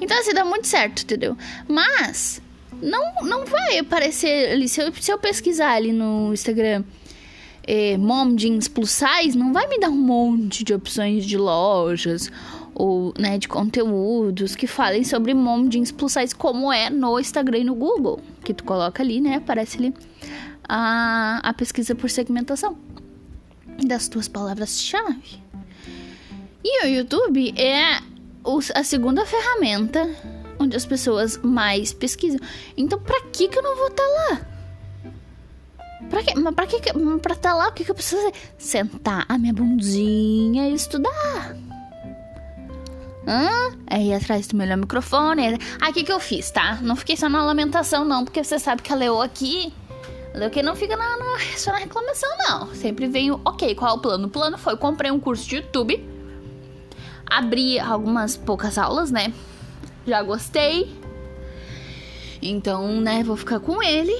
Então 0.00 0.18
assim, 0.18 0.34
dá 0.34 0.44
muito 0.44 0.66
certo, 0.66 1.02
entendeu? 1.02 1.36
Mas 1.68 2.40
não, 2.82 3.22
não 3.22 3.44
vai 3.44 3.78
aparecer 3.78 4.50
ali. 4.50 4.68
Se 4.68 4.80
eu, 4.80 4.92
se 4.92 5.10
eu 5.10 5.18
pesquisar 5.18 5.72
ali 5.72 5.92
no 5.92 6.32
Instagram 6.32 6.84
eh, 7.66 7.96
Mom 7.98 8.36
Jeans 8.36 8.68
Plus 8.68 8.90
Size, 8.90 9.36
não 9.36 9.52
vai 9.52 9.66
me 9.66 9.78
dar 9.78 9.90
um 9.90 9.96
monte 9.96 10.64
de 10.64 10.72
opções 10.74 11.24
de 11.24 11.36
lojas 11.36 12.30
ou 12.74 13.14
né, 13.18 13.38
de 13.38 13.48
conteúdos 13.48 14.54
que 14.54 14.66
falem 14.66 15.02
sobre 15.02 15.32
Mom 15.32 15.68
Jeans 15.68 15.90
Plus 15.90 16.12
Size, 16.12 16.34
como 16.34 16.72
é 16.72 16.90
no 16.90 17.18
Instagram 17.18 17.58
e 17.58 17.64
no 17.64 17.74
Google. 17.74 18.20
Que 18.44 18.52
tu 18.52 18.64
coloca 18.64 19.02
ali, 19.02 19.20
né? 19.20 19.36
Aparece 19.36 19.78
ali 19.78 19.94
a, 20.68 21.40
a 21.42 21.54
pesquisa 21.54 21.94
por 21.94 22.10
segmentação 22.10 22.76
das 23.86 24.08
tuas 24.08 24.28
palavras-chave. 24.28 25.40
E 26.62 26.84
o 26.84 26.88
YouTube 26.88 27.54
é 27.56 28.00
a 28.74 28.84
segunda 28.84 29.24
ferramenta 29.24 30.08
onde 30.58 30.76
as 30.76 30.86
pessoas 30.86 31.38
mais 31.38 31.92
pesquisam. 31.92 32.40
Então, 32.76 32.98
pra 32.98 33.20
que 33.32 33.48
que 33.48 33.58
eu 33.58 33.62
não 33.62 33.76
vou 33.76 33.88
estar 33.88 34.02
tá 34.02 34.08
lá? 34.08 34.55
Pra 36.10 36.22
que, 36.22 36.38
mas 36.38 36.54
pra 36.54 36.66
que, 36.66 36.80
pra 37.20 37.34
tá 37.34 37.54
lá, 37.54 37.68
o 37.68 37.72
que 37.72 37.84
que 37.84 37.90
eu 37.90 37.94
preciso 37.94 38.22
fazer? 38.22 38.34
Sentar 38.58 39.24
a 39.28 39.36
minha 39.38 39.52
bundinha 39.52 40.68
e 40.68 40.74
estudar. 40.74 41.56
Hã? 43.26 43.76
Aí 43.88 44.14
atrás 44.14 44.46
do 44.46 44.56
melhor 44.56 44.76
microfone. 44.76 45.58
Aí 45.80 45.90
o 45.90 45.94
que 45.94 46.04
que 46.04 46.12
eu 46.12 46.20
fiz, 46.20 46.50
tá? 46.50 46.78
Não 46.80 46.94
fiquei 46.94 47.16
só 47.16 47.28
na 47.28 47.44
lamentação, 47.44 48.04
não, 48.04 48.24
porque 48.24 48.42
você 48.42 48.58
sabe 48.58 48.82
que 48.82 48.92
a 48.92 48.96
Leo 48.96 49.20
aqui. 49.20 49.72
A 50.32 50.38
Leo 50.38 50.50
que 50.50 50.62
não 50.62 50.76
fica 50.76 50.96
na, 50.96 51.16
na, 51.16 51.38
só 51.56 51.72
na 51.72 51.78
reclamação, 51.78 52.30
não. 52.48 52.74
Sempre 52.74 53.08
venho, 53.08 53.40
ok, 53.44 53.74
qual 53.74 53.92
é 53.92 53.94
o 53.94 54.00
plano? 54.00 54.28
O 54.28 54.30
plano 54.30 54.56
foi: 54.56 54.76
comprei 54.76 55.10
um 55.10 55.18
curso 55.18 55.48
de 55.48 55.56
YouTube 55.56 56.16
abri 57.28 57.78
algumas 57.78 58.36
poucas 58.36 58.78
aulas, 58.78 59.10
né? 59.10 59.32
Já 60.06 60.22
gostei. 60.22 60.94
Então, 62.40 63.00
né, 63.00 63.24
vou 63.24 63.36
ficar 63.36 63.58
com 63.58 63.82
ele. 63.82 64.16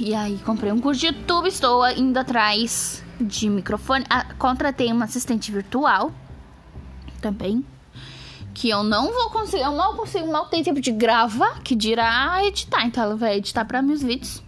E 0.00 0.12
aí, 0.12 0.38
comprei 0.38 0.72
um 0.72 0.80
curso 0.80 1.00
de 1.00 1.06
YouTube, 1.06 1.46
estou 1.46 1.88
indo 1.90 2.18
atrás 2.18 3.02
de 3.20 3.48
microfone. 3.48 4.04
Ah, 4.10 4.26
contratei 4.36 4.92
uma 4.92 5.04
assistente 5.04 5.52
virtual 5.52 6.12
também. 7.20 7.64
Que 8.52 8.68
eu 8.68 8.82
não 8.82 9.12
vou 9.12 9.30
conseguir, 9.30 9.62
eu 9.62 9.72
mal 9.72 9.94
consigo, 9.94 10.30
mal 10.30 10.46
tenho 10.46 10.64
tempo 10.64 10.80
de 10.80 10.90
gravar, 10.90 11.60
que 11.62 11.76
dirá 11.76 12.40
editar. 12.44 12.84
Então, 12.84 13.04
ela 13.04 13.16
vai 13.16 13.36
editar 13.36 13.64
para 13.64 13.80
meus 13.82 14.02
vídeos. 14.02 14.42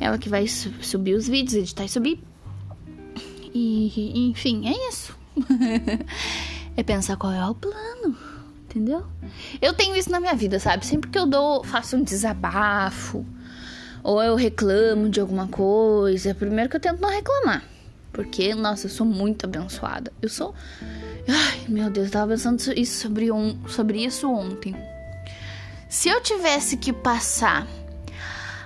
Ela 0.00 0.16
que 0.16 0.30
vai 0.30 0.46
subir 0.46 1.14
os 1.14 1.28
vídeos, 1.28 1.54
editar 1.54 1.84
e 1.84 1.88
subir. 1.88 2.22
E, 3.52 4.30
enfim, 4.30 4.66
é 4.66 4.88
isso. 4.88 5.14
é 6.74 6.82
pensar 6.82 7.16
qual 7.16 7.32
é 7.32 7.46
o 7.46 7.54
plano, 7.54 8.16
entendeu? 8.64 9.04
Eu 9.60 9.74
tenho 9.74 9.94
isso 9.94 10.10
na 10.10 10.20
minha 10.20 10.34
vida, 10.34 10.58
sabe? 10.58 10.86
Sempre 10.86 11.10
que 11.10 11.18
eu 11.18 11.26
dou, 11.26 11.62
faço 11.64 11.96
um 11.96 12.02
desabafo 12.02 13.26
ou 14.02 14.22
eu 14.22 14.34
reclamo 14.34 15.08
de 15.08 15.20
alguma 15.20 15.48
coisa, 15.48 16.34
primeiro 16.34 16.70
que 16.70 16.76
eu 16.76 16.80
tento 16.80 17.00
não 17.00 17.10
reclamar, 17.10 17.64
porque 18.12 18.54
nossa, 18.54 18.86
eu 18.86 18.90
sou 18.90 19.06
muito 19.06 19.44
abençoada. 19.44 20.12
Eu 20.20 20.28
sou 20.28 20.54
Ai, 21.28 21.60
meu 21.68 21.90
Deus, 21.90 22.06
eu 22.06 22.12
tava 22.12 22.32
pensando 22.32 22.62
isso 22.74 23.00
sobre, 23.00 23.30
um, 23.30 23.58
sobre 23.68 24.04
isso 24.04 24.30
ontem. 24.30 24.74
Se 25.88 26.08
eu 26.08 26.20
tivesse 26.22 26.76
que 26.76 26.92
passar 26.92 27.66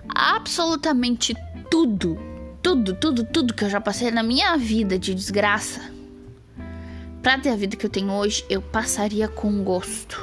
absolutamente 0.08 1.34
tudo, 1.70 2.18
tudo, 2.62 2.94
tudo, 2.94 3.24
tudo 3.24 3.54
que 3.54 3.64
eu 3.64 3.70
já 3.70 3.80
passei 3.80 4.10
na 4.10 4.22
minha 4.22 4.56
vida 4.56 4.96
de 4.96 5.12
desgraça, 5.12 5.92
Pra 7.22 7.38
ter 7.38 7.50
a 7.50 7.56
vida 7.56 7.76
que 7.76 7.86
eu 7.86 7.90
tenho 7.90 8.10
hoje, 8.10 8.44
eu 8.50 8.60
passaria 8.60 9.28
com 9.28 9.62
gosto. 9.62 10.20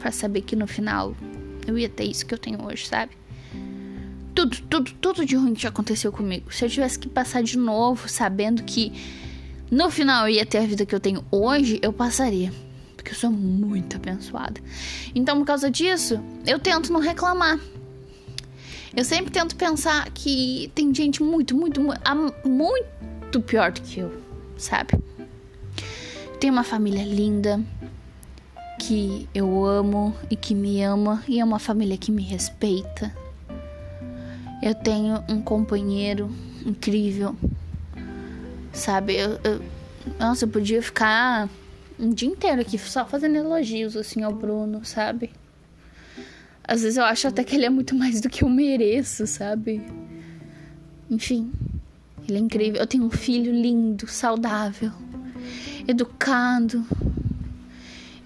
Pra 0.00 0.10
saber 0.10 0.42
que 0.42 0.56
no 0.56 0.66
final 0.66 1.14
eu 1.64 1.78
ia 1.78 1.88
ter 1.88 2.02
isso 2.02 2.26
que 2.26 2.34
eu 2.34 2.38
tenho 2.38 2.66
hoje, 2.66 2.88
sabe? 2.88 3.12
Tudo, 4.34 4.56
tudo, 4.68 4.92
tudo 5.00 5.26
de 5.26 5.36
ruim 5.36 5.54
que 5.54 5.66
aconteceu 5.66 6.12
comigo. 6.12 6.52
Se 6.52 6.64
eu 6.64 6.70
tivesse 6.70 6.98
que 6.98 7.08
passar 7.08 7.42
de 7.42 7.58
novo, 7.58 8.08
sabendo 8.08 8.62
que 8.62 8.92
no 9.70 9.90
final 9.90 10.28
eu 10.28 10.34
ia 10.34 10.46
ter 10.46 10.58
a 10.58 10.66
vida 10.66 10.84
que 10.84 10.94
eu 10.94 11.00
tenho 11.00 11.24
hoje, 11.30 11.78
eu 11.82 11.92
passaria. 11.92 12.52
Porque 12.96 13.12
eu 13.12 13.16
sou 13.16 13.30
muito 13.30 13.96
abençoada. 13.96 14.60
Então, 15.14 15.38
por 15.38 15.46
causa 15.46 15.70
disso, 15.70 16.20
eu 16.46 16.58
tento 16.58 16.92
não 16.92 17.00
reclamar. 17.00 17.58
Eu 18.96 19.04
sempre 19.04 19.30
tento 19.30 19.54
pensar 19.54 20.10
que 20.10 20.70
tem 20.74 20.92
gente 20.92 21.22
muito, 21.22 21.56
muito, 21.56 21.80
muito, 21.80 22.00
muito 22.44 23.40
pior 23.40 23.70
do 23.70 23.80
que 23.80 24.00
eu, 24.00 24.12
sabe? 24.56 24.98
Tenho 26.40 26.52
uma 26.52 26.64
família 26.64 27.04
linda 27.04 27.60
que 28.80 29.28
eu 29.32 29.64
amo 29.64 30.14
e 30.28 30.34
que 30.34 30.54
me 30.54 30.82
ama 30.82 31.22
e 31.28 31.38
é 31.38 31.44
uma 31.44 31.58
família 31.60 31.96
que 31.96 32.10
me 32.10 32.22
respeita. 32.22 33.14
Eu 34.62 34.74
tenho 34.74 35.24
um 35.28 35.40
companheiro 35.40 36.30
incrível, 36.64 37.34
sabe? 38.72 39.16
Eu, 39.16 39.38
eu, 39.42 39.62
nossa, 40.18 40.44
eu 40.44 40.48
podia 40.48 40.82
ficar 40.82 41.48
um 41.98 42.10
dia 42.10 42.28
inteiro 42.28 42.60
aqui 42.60 42.78
só 42.78 43.04
fazendo 43.06 43.36
elogios 43.36 43.96
assim 43.96 44.22
ao 44.22 44.32
Bruno, 44.32 44.84
sabe? 44.84 45.30
Às 46.62 46.82
vezes 46.82 46.98
eu 46.98 47.04
acho 47.04 47.26
até 47.26 47.42
que 47.42 47.56
ele 47.56 47.64
é 47.64 47.70
muito 47.70 47.94
mais 47.94 48.20
do 48.20 48.28
que 48.28 48.44
eu 48.44 48.48
mereço, 48.48 49.26
sabe? 49.26 49.82
Enfim, 51.10 51.50
ele 52.28 52.38
é 52.38 52.40
incrível. 52.40 52.80
Eu 52.80 52.86
tenho 52.86 53.04
um 53.04 53.10
filho 53.10 53.52
lindo, 53.52 54.06
saudável 54.06 54.92
educado. 55.88 56.84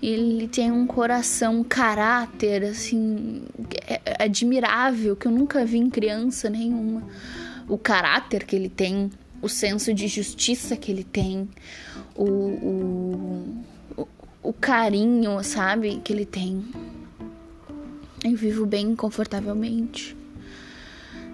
Ele 0.07 0.47
tem 0.47 0.71
um 0.71 0.87
coração, 0.87 1.61
um 1.61 1.65
caráter, 1.65 2.65
assim, 2.65 3.43
é, 3.87 4.01
é 4.05 4.25
admirável, 4.25 5.17
que 5.17 5.27
eu 5.27 5.33
nunca 5.33 5.65
vi 5.65 5.79
em 5.79 5.89
criança 5.89 6.51
nenhuma. 6.51 7.03
O 7.67 7.79
caráter 7.79 8.45
que 8.45 8.55
ele 8.55 8.69
tem, 8.69 9.11
o 9.41 9.49
senso 9.49 9.95
de 9.95 10.07
justiça 10.07 10.77
que 10.77 10.93
ele 10.93 11.05
tem, 11.05 11.49
o, 12.15 12.25
o, 12.27 13.65
o, 13.97 14.09
o 14.43 14.53
carinho, 14.53 15.43
sabe, 15.43 16.01
que 16.05 16.13
ele 16.13 16.27
tem. 16.27 16.63
Eu 18.23 18.37
vivo 18.37 18.67
bem 18.67 18.95
confortavelmente. 18.95 20.15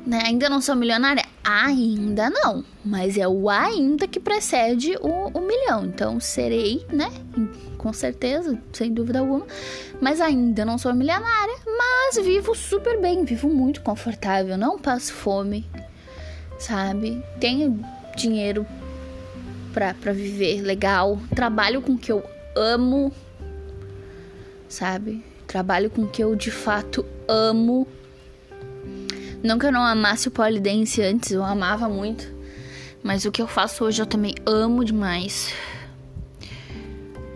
Né? 0.07 0.23
Ainda 0.25 0.49
não 0.49 0.61
sou 0.61 0.77
milionária? 0.77 1.25
Ainda 1.43 2.29
não. 2.29 2.65
Mas 2.85 3.17
é 3.17 3.27
o 3.27 3.49
ainda 3.49 4.07
que 4.07 4.21
precede 4.21 4.97
o, 5.01 5.39
o 5.39 5.41
milhão. 5.41 5.87
Então 5.87 6.21
serei, 6.21 6.85
né? 6.93 7.11
Com 7.79 7.93
certeza, 7.93 8.59
sem 8.73 8.93
dúvida 8.93 9.21
alguma. 9.21 9.47
Mas 10.01 10.21
ainda 10.21 10.65
não 10.65 10.77
sou 10.77 10.95
milionária. 10.95 11.57
Mas 11.67 12.25
vivo 12.25 12.55
super 12.55 13.01
bem, 13.01 13.25
vivo 13.25 13.49
muito 13.49 13.81
confortável. 13.83 14.57
Não 14.59 14.79
passo 14.79 15.13
fome, 15.13 15.67
sabe? 16.59 17.25
Tenho 17.39 17.83
dinheiro 18.17 18.67
pra, 19.73 19.95
pra 19.95 20.13
viver 20.13 20.61
legal. 20.61 21.19
Trabalho 21.35 21.81
com 21.81 21.93
o 21.93 21.99
que 21.99 22.13
eu 22.13 22.23
amo, 22.55 23.13
sabe? 24.69 25.25
Trabalho 25.47 25.91
com 25.91 26.03
o 26.03 26.09
que 26.09 26.23
eu 26.23 26.37
de 26.37 26.51
fato 26.51 27.05
amo 27.27 27.87
não 29.43 29.59
que 29.59 29.67
eu 29.67 29.73
não 29.73 29.83
amasse 29.83 30.29
o 30.29 30.31
polidense 30.31 31.03
antes, 31.03 31.31
eu 31.31 31.45
amava 31.45 31.89
muito. 31.89 32.27
Mas 33.03 33.25
o 33.25 33.33
que 33.33 33.41
eu 33.41 33.47
faço 33.47 33.85
hoje 33.85 34.03
eu 34.03 34.07
também 34.07 34.35
amo 34.45 34.85
demais. 34.85 35.55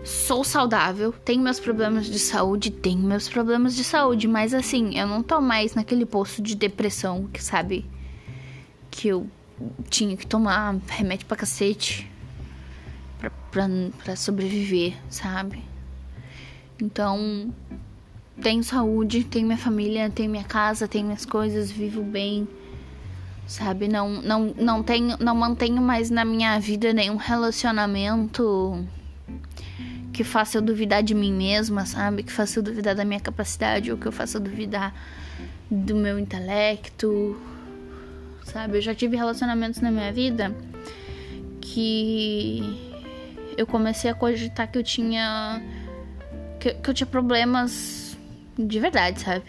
Sou 0.03 0.43
saudável, 0.43 1.11
tenho 1.11 1.41
meus 1.41 1.59
problemas 1.59 2.05
de 2.05 2.19
saúde, 2.19 2.69
tenho 2.69 2.99
meus 2.99 3.27
problemas 3.27 3.75
de 3.75 3.83
saúde, 3.83 4.27
mas 4.27 4.53
assim, 4.53 4.99
eu 4.99 5.07
não 5.07 5.23
tô 5.23 5.41
mais 5.41 5.73
naquele 5.73 6.05
poço 6.05 6.43
de 6.43 6.55
depressão 6.55 7.27
que 7.33 7.43
sabe 7.43 7.89
que 8.91 9.07
eu 9.07 9.27
tinha 9.89 10.15
que 10.15 10.27
tomar 10.27 10.75
remédio 10.87 11.25
pra 11.25 11.37
cacete 11.37 12.09
pra, 13.17 13.31
pra, 13.51 13.67
pra 14.03 14.15
sobreviver, 14.15 14.95
sabe? 15.09 15.63
Então, 16.81 17.53
tenho 18.41 18.63
saúde, 18.63 19.23
tenho 19.23 19.45
minha 19.45 19.57
família, 19.57 20.09
tenho 20.09 20.29
minha 20.29 20.43
casa, 20.43 20.87
tenho 20.87 21.05
minhas 21.05 21.25
coisas, 21.25 21.71
vivo 21.71 22.03
bem. 22.03 22.47
Sabe, 23.47 23.87
não 23.87 24.21
não 24.21 24.55
não 24.57 24.81
tenho 24.81 25.17
não 25.19 25.35
mantenho 25.35 25.81
mais 25.81 26.09
na 26.09 26.25
minha 26.25 26.59
vida 26.59 26.91
nenhum 26.91 27.15
relacionamento 27.15 28.83
que 30.11 30.23
faça 30.23 30.57
eu 30.57 30.61
duvidar 30.61 31.03
de 31.03 31.13
mim 31.13 31.31
mesma, 31.31 31.85
sabe? 31.85 32.23
Que 32.23 32.31
faça 32.31 32.57
eu 32.57 32.63
duvidar 32.63 32.95
da 32.95 33.05
minha 33.05 33.19
capacidade 33.19 33.91
ou 33.91 33.97
que 33.97 34.07
eu 34.07 34.11
faça 34.11 34.37
eu 34.37 34.41
duvidar 34.41 34.95
do 35.69 35.95
meu 35.95 36.17
intelecto. 36.17 37.39
Sabe? 38.43 38.77
Eu 38.77 38.81
já 38.81 38.95
tive 38.95 39.15
relacionamentos 39.15 39.81
na 39.81 39.91
minha 39.91 40.11
vida 40.11 40.55
que 41.61 42.63
eu 43.57 43.67
comecei 43.67 44.09
a 44.09 44.13
cogitar 44.13 44.71
que 44.71 44.77
eu 44.77 44.83
tinha 44.83 45.61
que, 46.59 46.73
que 46.73 46.89
eu 46.89 46.93
tinha 46.93 47.07
problemas 47.07 48.04
de 48.57 48.79
verdade, 48.79 49.21
sabe? 49.21 49.43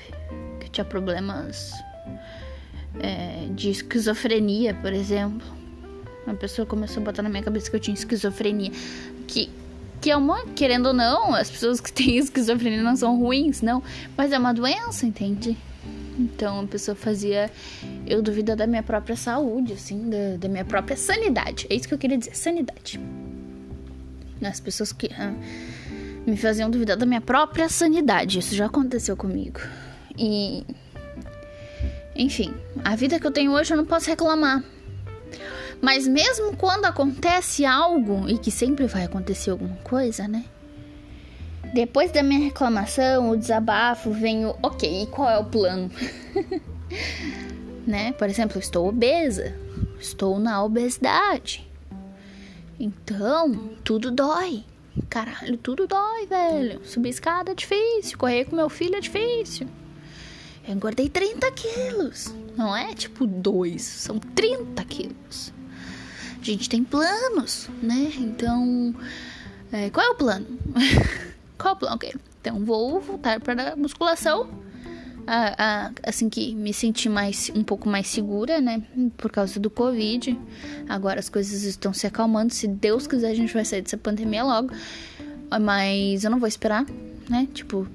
Que 0.61 0.71
tinha 0.71 0.85
problemas 0.85 1.73
é, 3.01 3.49
de 3.55 3.71
esquizofrenia, 3.71 4.75
por 4.75 4.93
exemplo. 4.93 5.47
Uma 6.27 6.35
pessoa 6.35 6.67
começou 6.67 7.01
a 7.03 7.05
botar 7.05 7.23
na 7.23 7.29
minha 7.29 7.43
cabeça 7.43 7.71
que 7.71 7.77
eu 7.77 7.81
tinha 7.81 7.95
esquizofrenia. 7.95 8.73
Que, 9.29 9.49
que 10.01 10.11
é 10.11 10.17
uma, 10.17 10.45
querendo 10.49 10.87
ou 10.87 10.93
não, 10.93 11.35
as 11.35 11.51
pessoas 11.51 11.81
que 11.81 11.93
têm 11.93 12.17
esquizofrenia 12.19 12.83
não 12.83 12.97
são 12.97 13.19
ruins, 13.19 13.63
não. 13.63 13.83
Mas 14.17 14.33
é 14.33 14.39
uma 14.39 14.53
doença, 14.53 15.07
entende? 15.07 15.57
Então 16.19 16.61
a 16.61 16.67
pessoa 16.67 16.95
fazia 16.95 17.51
eu 18.07 18.23
duvidar 18.23 18.57
da 18.57 18.67
minha 18.67 18.83
própria 18.83 19.17
saúde, 19.17 19.75
assim, 19.75 20.09
da, 20.09 20.37
da 20.39 20.49
minha 20.49 20.65
própria 20.65 20.97
sanidade. 20.97 21.67
É 21.71 21.75
isso 21.75 21.87
que 21.87 21.95
eu 21.95 21.99
queria 21.99 22.17
dizer, 22.17 22.35
sanidade. 22.35 22.99
As 24.43 24.61
pessoas 24.61 24.93
que 24.93 25.11
ah, 25.15 25.35
me 26.27 26.37
faziam 26.37 26.69
duvidar 26.69 26.97
da 26.97 27.07
minha 27.07 27.21
própria 27.21 27.69
sanidade. 27.69 28.39
Isso 28.39 28.55
já 28.55 28.67
aconteceu 28.67 29.17
comigo. 29.17 29.61
E 30.19 30.65
enfim, 32.15 32.55
a 32.83 32.97
vida 32.97 33.21
que 33.21 33.27
eu 33.27 33.31
tenho 33.31 33.53
hoje 33.53 33.73
eu 33.73 33.77
não 33.77 33.85
posso 33.85 34.09
reclamar. 34.09 34.63
Mas 35.81 36.09
mesmo 36.09 36.57
quando 36.57 36.87
acontece 36.87 37.65
algo, 37.65 38.29
e 38.29 38.39
que 38.39 38.51
sempre 38.51 38.87
vai 38.87 39.05
acontecer 39.05 39.51
alguma 39.51 39.77
coisa, 39.85 40.27
né? 40.27 40.45
Depois 41.75 42.11
da 42.11 42.23
minha 42.23 42.41
reclamação, 42.41 43.31
o 43.31 43.37
desabafo, 43.37 44.11
vem 44.11 44.47
o 44.47 44.57
ok, 44.63 45.03
e 45.03 45.07
qual 45.07 45.29
é 45.29 45.39
o 45.39 45.45
plano? 45.45 45.91
né? 47.87 48.13
Por 48.13 48.29
exemplo, 48.29 48.59
estou 48.59 48.89
obesa, 48.89 49.55
estou 50.01 50.39
na 50.39 50.65
obesidade. 50.65 51.69
Então, 52.81 53.71
tudo 53.85 54.11
dói. 54.11 54.65
Caralho, 55.09 55.57
tudo 55.59 55.87
dói, 55.87 56.27
velho. 56.27 56.81
Subir 56.85 57.11
escada 57.11 57.53
é 57.53 57.55
difícil, 57.55 58.19
correr 58.19 58.45
com 58.45 58.57
meu 58.57 58.69
filho 58.69 58.97
é 58.97 59.01
difícil. 59.01 59.69
Eu 60.67 60.75
engordei 60.75 61.09
30 61.09 61.51
quilos. 61.53 62.35
Não 62.57 62.77
é 62.77 62.95
tipo 62.95 63.27
dois, 63.27 63.83
são 63.83 64.19
30 64.19 64.85
quilos. 64.85 65.53
A 66.41 66.45
gente 66.45 66.69
tem 66.69 66.83
planos, 66.83 67.69
né? 67.83 68.13
Então, 68.17 68.95
é, 69.73 69.91
qual 69.91 70.07
é 70.07 70.11
o 70.11 70.15
plano? 70.15 70.47
qual 71.59 71.75
é 71.75 71.77
o 71.77 71.79
plano? 71.79 71.95
Ok, 71.97 72.15
então 72.41 72.65
vou 72.65 73.01
voltar 73.01 73.41
para 73.41 73.73
a 73.73 73.77
musculação. 73.77 74.49
Assim 76.03 76.29
que 76.29 76.55
me 76.55 76.73
senti 76.73 77.09
mais 77.09 77.51
um 77.55 77.63
pouco 77.63 77.89
mais 77.89 78.07
segura, 78.07 78.61
né? 78.61 78.83
Por 79.17 79.31
causa 79.31 79.59
do 79.59 79.69
Covid. 79.69 80.39
Agora 80.89 81.19
as 81.19 81.29
coisas 81.29 81.63
estão 81.63 81.93
se 81.93 82.07
acalmando. 82.07 82.53
Se 82.53 82.69
Deus 82.69 83.07
quiser, 83.07 83.31
a 83.31 83.35
gente 83.35 83.53
vai 83.53 83.65
sair 83.65 83.83
dessa 83.83 83.97
pandemia 83.97 84.45
logo. 84.45 84.71
Mas 85.61 86.25
eu 86.25 86.31
não 86.31 86.39
vou 86.39 86.49
esperar, 86.49 86.85
né? 87.29 87.49
Tipo, 87.53 87.87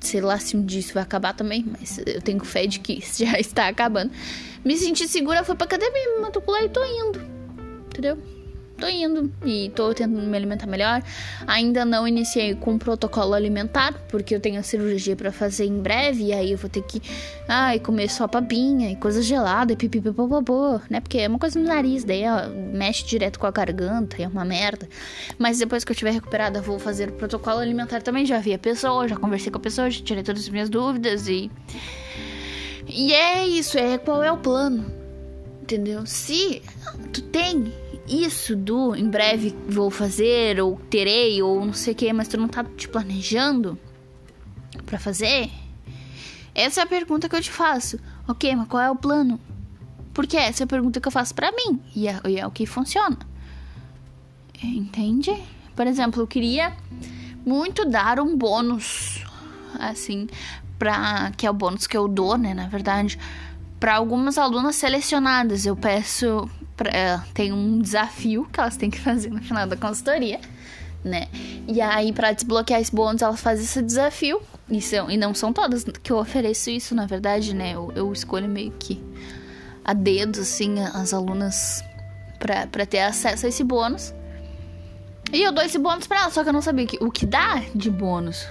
sei 0.00 0.20
lá 0.20 0.38
se 0.38 0.56
um 0.56 0.64
dia 0.64 0.80
isso 0.80 0.94
vai 0.94 1.02
acabar 1.02 1.34
também, 1.34 1.64
mas 1.78 1.98
eu 1.98 2.20
tenho 2.20 2.44
fé 2.44 2.66
de 2.66 2.80
que 2.80 3.02
já 3.16 3.38
está 3.40 3.68
acabando. 3.68 4.10
Me 4.64 4.76
senti 4.76 5.06
segura, 5.06 5.44
fui 5.44 5.54
pra 5.54 5.66
academia, 5.66 6.16
me 6.16 6.22
matriculei 6.22 6.64
e 6.64 6.68
tô 6.68 6.84
indo. 6.84 7.20
Entendeu? 7.86 8.35
Tô 8.78 8.86
indo 8.86 9.32
e 9.44 9.70
tô 9.70 9.92
tentando 9.94 10.26
me 10.26 10.36
alimentar 10.36 10.66
melhor. 10.66 11.02
Ainda 11.46 11.84
não 11.84 12.06
iniciei 12.06 12.54
com 12.54 12.72
um 12.72 12.78
protocolo 12.78 13.34
alimentar, 13.34 13.94
porque 14.08 14.34
eu 14.34 14.40
tenho 14.40 14.60
a 14.60 14.62
cirurgia 14.62 15.16
para 15.16 15.32
fazer 15.32 15.64
em 15.64 15.80
breve, 15.80 16.24
e 16.24 16.32
aí 16.32 16.52
eu 16.52 16.58
vou 16.58 16.68
ter 16.68 16.82
que 16.82 17.00
ai, 17.48 17.78
comer 17.80 18.08
só 18.08 18.28
papinha 18.28 18.90
e 18.90 18.96
coisa 18.96 19.22
gelada 19.22 19.72
e 19.72 19.76
pipipipopopô, 19.76 20.80
né? 20.90 21.00
Porque 21.00 21.18
é 21.18 21.28
uma 21.28 21.38
coisa 21.38 21.58
no 21.58 21.66
nariz, 21.66 22.04
daí 22.04 22.24
ó, 22.26 22.48
mexe 22.48 23.04
direto 23.04 23.38
com 23.38 23.46
a 23.46 23.50
garganta, 23.50 24.20
é 24.22 24.28
uma 24.28 24.44
merda. 24.44 24.88
Mas 25.38 25.58
depois 25.58 25.84
que 25.84 25.90
eu 25.90 25.94
estiver 25.94 26.12
recuperada, 26.12 26.60
vou 26.60 26.78
fazer 26.78 27.08
o 27.08 27.12
protocolo 27.12 27.60
alimentar 27.60 28.02
também. 28.02 28.26
Já 28.26 28.38
vi 28.38 28.54
a 28.54 28.58
pessoa, 28.58 29.08
já 29.08 29.16
conversei 29.16 29.50
com 29.50 29.58
a 29.58 29.62
pessoa, 29.62 29.90
já 29.90 30.02
tirei 30.02 30.22
todas 30.22 30.42
as 30.42 30.48
minhas 30.48 30.68
dúvidas 30.68 31.28
e. 31.28 31.50
E 32.88 33.12
é 33.12 33.46
isso, 33.46 33.76
é 33.78 33.98
qual 33.98 34.22
é 34.22 34.30
o 34.30 34.36
plano. 34.36 34.86
Entendeu? 35.62 36.06
Se 36.06 36.62
tu 37.12 37.20
tem 37.22 37.72
isso 38.08 38.54
do 38.54 38.94
em 38.94 39.08
breve 39.08 39.54
vou 39.68 39.90
fazer, 39.90 40.60
ou 40.60 40.76
terei, 40.90 41.42
ou 41.42 41.64
não 41.64 41.72
sei 41.72 41.92
o 41.92 41.96
que, 41.96 42.12
mas 42.12 42.28
tu 42.28 42.36
não 42.36 42.48
tá 42.48 42.64
te 42.64 42.88
planejando 42.88 43.78
para 44.84 44.98
fazer? 44.98 45.50
Essa 46.54 46.80
é 46.80 46.84
a 46.84 46.86
pergunta 46.86 47.28
que 47.28 47.36
eu 47.36 47.42
te 47.42 47.50
faço. 47.50 47.98
Ok, 48.26 48.54
mas 48.56 48.68
qual 48.68 48.82
é 48.82 48.90
o 48.90 48.96
plano? 48.96 49.38
Porque 50.14 50.36
essa 50.36 50.62
é 50.62 50.64
a 50.64 50.68
pergunta 50.68 51.00
que 51.00 51.06
eu 51.06 51.12
faço 51.12 51.34
para 51.34 51.52
mim 51.52 51.80
e 51.94 52.08
é, 52.08 52.20
e 52.26 52.38
é 52.38 52.46
o 52.46 52.50
que 52.50 52.64
funciona. 52.64 53.18
Entende? 54.62 55.30
Por 55.74 55.86
exemplo, 55.86 56.22
eu 56.22 56.26
queria 56.26 56.74
muito 57.44 57.84
dar 57.84 58.18
um 58.18 58.36
bônus, 58.36 59.22
assim, 59.78 60.26
pra. 60.78 61.30
que 61.36 61.46
é 61.46 61.50
o 61.50 61.54
bônus 61.54 61.86
que 61.86 61.96
eu 61.96 62.08
dou, 62.08 62.38
né? 62.38 62.54
Na 62.54 62.66
verdade, 62.66 63.18
para 63.78 63.96
algumas 63.96 64.38
alunas 64.38 64.76
selecionadas. 64.76 65.66
Eu 65.66 65.76
peço 65.76 66.48
pra, 66.76 66.90
é, 66.90 67.20
tem 67.32 67.52
um 67.52 67.80
desafio 67.80 68.46
que 68.52 68.60
elas 68.60 68.76
têm 68.76 68.90
que 68.90 69.00
fazer 69.00 69.30
no 69.30 69.42
final 69.42 69.66
da 69.66 69.76
consultoria, 69.76 70.40
né? 71.04 71.28
E 71.66 71.80
aí, 71.80 72.12
para 72.12 72.32
desbloquear 72.32 72.80
esse 72.80 72.94
bônus, 72.94 73.22
elas 73.22 73.40
fazem 73.40 73.64
esse 73.64 73.82
desafio. 73.82 74.40
E, 74.68 74.80
são, 74.80 75.08
e 75.10 75.16
não 75.16 75.32
são 75.32 75.52
todas 75.52 75.84
que 75.84 76.12
eu 76.12 76.16
ofereço 76.16 76.70
isso, 76.70 76.94
na 76.94 77.06
verdade, 77.06 77.54
né? 77.54 77.72
Eu, 77.72 77.92
eu 77.94 78.12
escolho 78.12 78.48
meio 78.48 78.72
que 78.72 79.02
a 79.84 79.92
dedo, 79.92 80.40
assim, 80.40 80.80
as 80.80 81.14
alunas 81.14 81.84
para 82.38 82.84
ter 82.84 83.00
acesso 83.00 83.46
a 83.46 83.48
esse 83.48 83.62
bônus. 83.62 84.12
E 85.32 85.42
eu 85.42 85.52
dou 85.52 85.64
esse 85.64 85.78
bônus 85.78 86.06
pra 86.06 86.22
elas, 86.22 86.34
só 86.34 86.42
que 86.42 86.48
eu 86.48 86.52
não 86.52 86.62
sabia 86.62 86.86
que, 86.86 86.98
o 87.02 87.10
que 87.10 87.24
dá 87.24 87.62
de 87.74 87.90
bônus. 87.90 88.48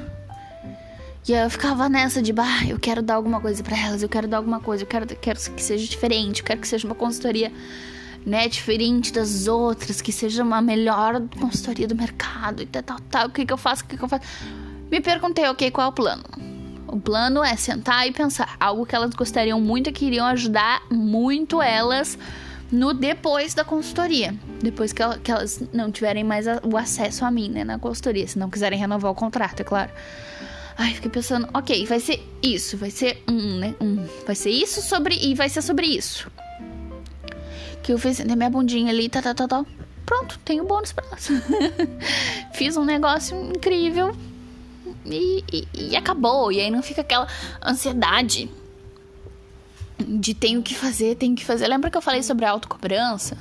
E 1.27 1.33
aí 1.33 1.43
eu 1.43 1.49
ficava 1.49 1.89
nessa 1.89 2.21
de, 2.21 2.31
bah, 2.31 2.65
eu 2.67 2.79
quero 2.79 3.01
dar 3.01 3.15
alguma 3.15 3.41
coisa 3.41 3.63
para 3.63 3.77
elas, 3.77 4.03
eu 4.03 4.09
quero 4.09 4.27
dar 4.27 4.37
alguma 4.37 4.59
coisa, 4.59 4.83
eu 4.83 4.87
quero, 4.87 5.07
quero 5.07 5.39
que 5.39 5.61
seja 5.61 5.85
diferente, 5.87 6.41
eu 6.41 6.45
quero 6.45 6.61
que 6.61 6.67
seja 6.67 6.85
uma 6.85 6.95
consultoria 6.95 7.51
né, 8.25 8.47
diferente 8.47 9.13
das 9.13 9.47
outras, 9.47 10.01
que 10.01 10.11
seja 10.11 10.43
uma 10.43 10.61
melhor 10.61 11.21
consultoria 11.39 11.87
do 11.87 11.95
mercado 11.95 12.63
e 12.63 12.65
tal, 12.65 12.81
tal, 12.81 12.99
tal. 13.09 13.27
O 13.27 13.29
que, 13.29 13.45
que 13.45 13.53
eu 13.53 13.57
faço? 13.57 13.83
O 13.83 13.87
que, 13.87 13.97
que 13.97 14.03
eu 14.03 14.09
faço? 14.09 14.23
Me 14.89 14.99
perguntei, 14.99 15.47
ok, 15.47 15.69
qual 15.69 15.87
é 15.87 15.89
o 15.89 15.93
plano? 15.93 16.23
O 16.87 16.99
plano 16.99 17.43
é 17.43 17.55
sentar 17.55 18.07
e 18.07 18.11
pensar 18.11 18.55
algo 18.59 18.85
que 18.85 18.95
elas 18.95 19.13
gostariam 19.13 19.59
muito 19.61 19.89
e 19.89 19.93
queriam 19.93 20.25
ajudar 20.27 20.81
muito 20.91 21.61
elas 21.61 22.17
no 22.71 22.93
depois 22.93 23.53
da 23.53 23.63
consultoria. 23.63 24.33
Depois 24.61 24.91
que, 24.91 25.03
que 25.19 25.31
elas 25.31 25.61
não 25.71 25.91
tiverem 25.91 26.23
mais 26.23 26.47
a, 26.47 26.59
o 26.63 26.77
acesso 26.77 27.25
a 27.25 27.31
mim, 27.31 27.49
né, 27.49 27.63
na 27.63 27.77
consultoria. 27.77 28.27
Se 28.27 28.39
não 28.39 28.49
quiserem 28.49 28.79
renovar 28.79 29.11
o 29.11 29.15
contrato, 29.15 29.59
é 29.59 29.63
claro. 29.63 29.91
Ai, 30.77 30.93
fiquei 30.93 31.11
pensando, 31.11 31.47
ok, 31.53 31.85
vai 31.85 31.99
ser 31.99 32.21
isso, 32.41 32.75
vai 32.75 32.89
ser 32.89 33.23
um, 33.29 33.59
né? 33.59 33.75
Um, 33.79 34.05
vai 34.25 34.35
ser 34.35 34.49
isso 34.49 34.81
sobre. 34.81 35.15
E 35.15 35.33
vai 35.33 35.47
ser 35.47 35.61
sobre 35.61 35.87
isso 35.87 36.29
que 37.85 37.93
eu 37.93 37.99
fiz 37.99 38.19
minha 38.19 38.49
bundinha 38.49 38.91
ali, 38.91 39.07
tá, 39.07 39.21
tá, 39.21 39.35
tá, 39.35 39.47
tá. 39.47 39.63
Pronto, 40.07 40.39
tenho 40.43 40.65
bônus 40.65 40.91
pra 40.91 41.05
elas. 41.05 41.29
fiz 42.51 42.75
um 42.77 42.83
negócio 42.83 43.39
incrível 43.55 44.17
e, 45.05 45.43
e, 45.53 45.67
e, 45.91 45.95
acabou. 45.95 46.51
E 46.51 46.59
aí 46.59 46.71
não 46.71 46.81
fica 46.81 47.01
aquela 47.01 47.27
ansiedade 47.63 48.49
de 49.99 50.33
tenho 50.33 50.63
que 50.63 50.73
fazer, 50.73 51.15
tenho 51.15 51.35
que 51.35 51.45
fazer. 51.45 51.67
Lembra 51.67 51.91
que 51.91 51.97
eu 51.97 52.01
falei 52.01 52.23
sobre 52.23 52.45
a 52.45 52.49
autocobrança? 52.49 53.37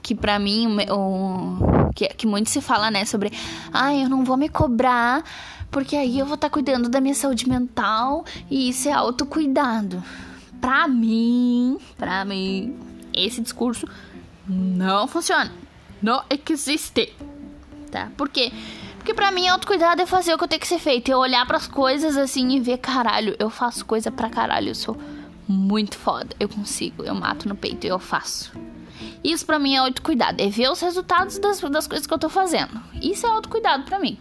Que 0.00 0.14
pra 0.14 0.38
mim, 0.38 0.76
o, 0.88 1.90
que, 1.96 2.06
que 2.10 2.28
muito 2.28 2.50
se 2.50 2.60
fala, 2.60 2.92
né? 2.92 3.04
Sobre, 3.04 3.32
ah, 3.72 3.92
eu 3.92 4.08
não 4.08 4.24
vou 4.24 4.36
me 4.36 4.48
cobrar 4.48 5.24
porque 5.68 5.96
aí 5.96 6.16
eu 6.16 6.26
vou 6.26 6.36
estar 6.36 6.48
tá 6.48 6.52
cuidando 6.52 6.88
da 6.88 7.00
minha 7.00 7.14
saúde 7.14 7.48
mental 7.48 8.24
e 8.48 8.68
isso 8.68 8.88
é 8.88 8.92
autocuidado. 8.92 10.00
Pra 10.60 10.86
mim, 10.86 11.78
pra 11.96 12.24
mim, 12.24 12.87
esse 13.24 13.40
discurso 13.40 13.86
não 14.46 15.06
funciona. 15.06 15.52
Não 16.00 16.22
existe. 16.48 17.14
Tá? 17.90 18.10
Por 18.16 18.28
quê? 18.28 18.52
Porque 18.96 19.14
pra 19.14 19.30
mim, 19.30 19.48
autocuidado 19.48 20.02
é 20.02 20.06
fazer 20.06 20.34
o 20.34 20.38
que 20.38 20.44
eu 20.44 20.48
tenho 20.48 20.60
que 20.60 20.68
ser 20.68 20.78
feito. 20.78 21.10
É 21.10 21.16
olhar 21.16 21.46
para 21.46 21.56
as 21.56 21.66
coisas 21.66 22.16
assim 22.16 22.48
e 22.50 22.60
ver, 22.60 22.78
caralho, 22.78 23.34
eu 23.38 23.48
faço 23.50 23.84
coisa 23.84 24.10
pra 24.10 24.28
caralho. 24.28 24.68
Eu 24.68 24.74
sou 24.74 24.96
muito 25.46 25.96
foda. 25.96 26.28
Eu 26.38 26.48
consigo. 26.48 27.02
Eu 27.04 27.14
mato 27.14 27.48
no 27.48 27.54
peito 27.54 27.86
e 27.86 27.88
eu 27.88 27.98
faço. 27.98 28.52
Isso 29.24 29.46
pra 29.46 29.58
mim 29.58 29.74
é 29.74 29.78
autocuidado. 29.78 30.42
É 30.42 30.48
ver 30.48 30.70
os 30.70 30.80
resultados 30.80 31.38
das, 31.38 31.60
das 31.60 31.86
coisas 31.86 32.06
que 32.06 32.12
eu 32.12 32.18
tô 32.18 32.28
fazendo. 32.28 32.80
Isso 33.00 33.26
é 33.26 33.30
autocuidado 33.30 33.84
pra 33.84 33.98
mim. 33.98 34.18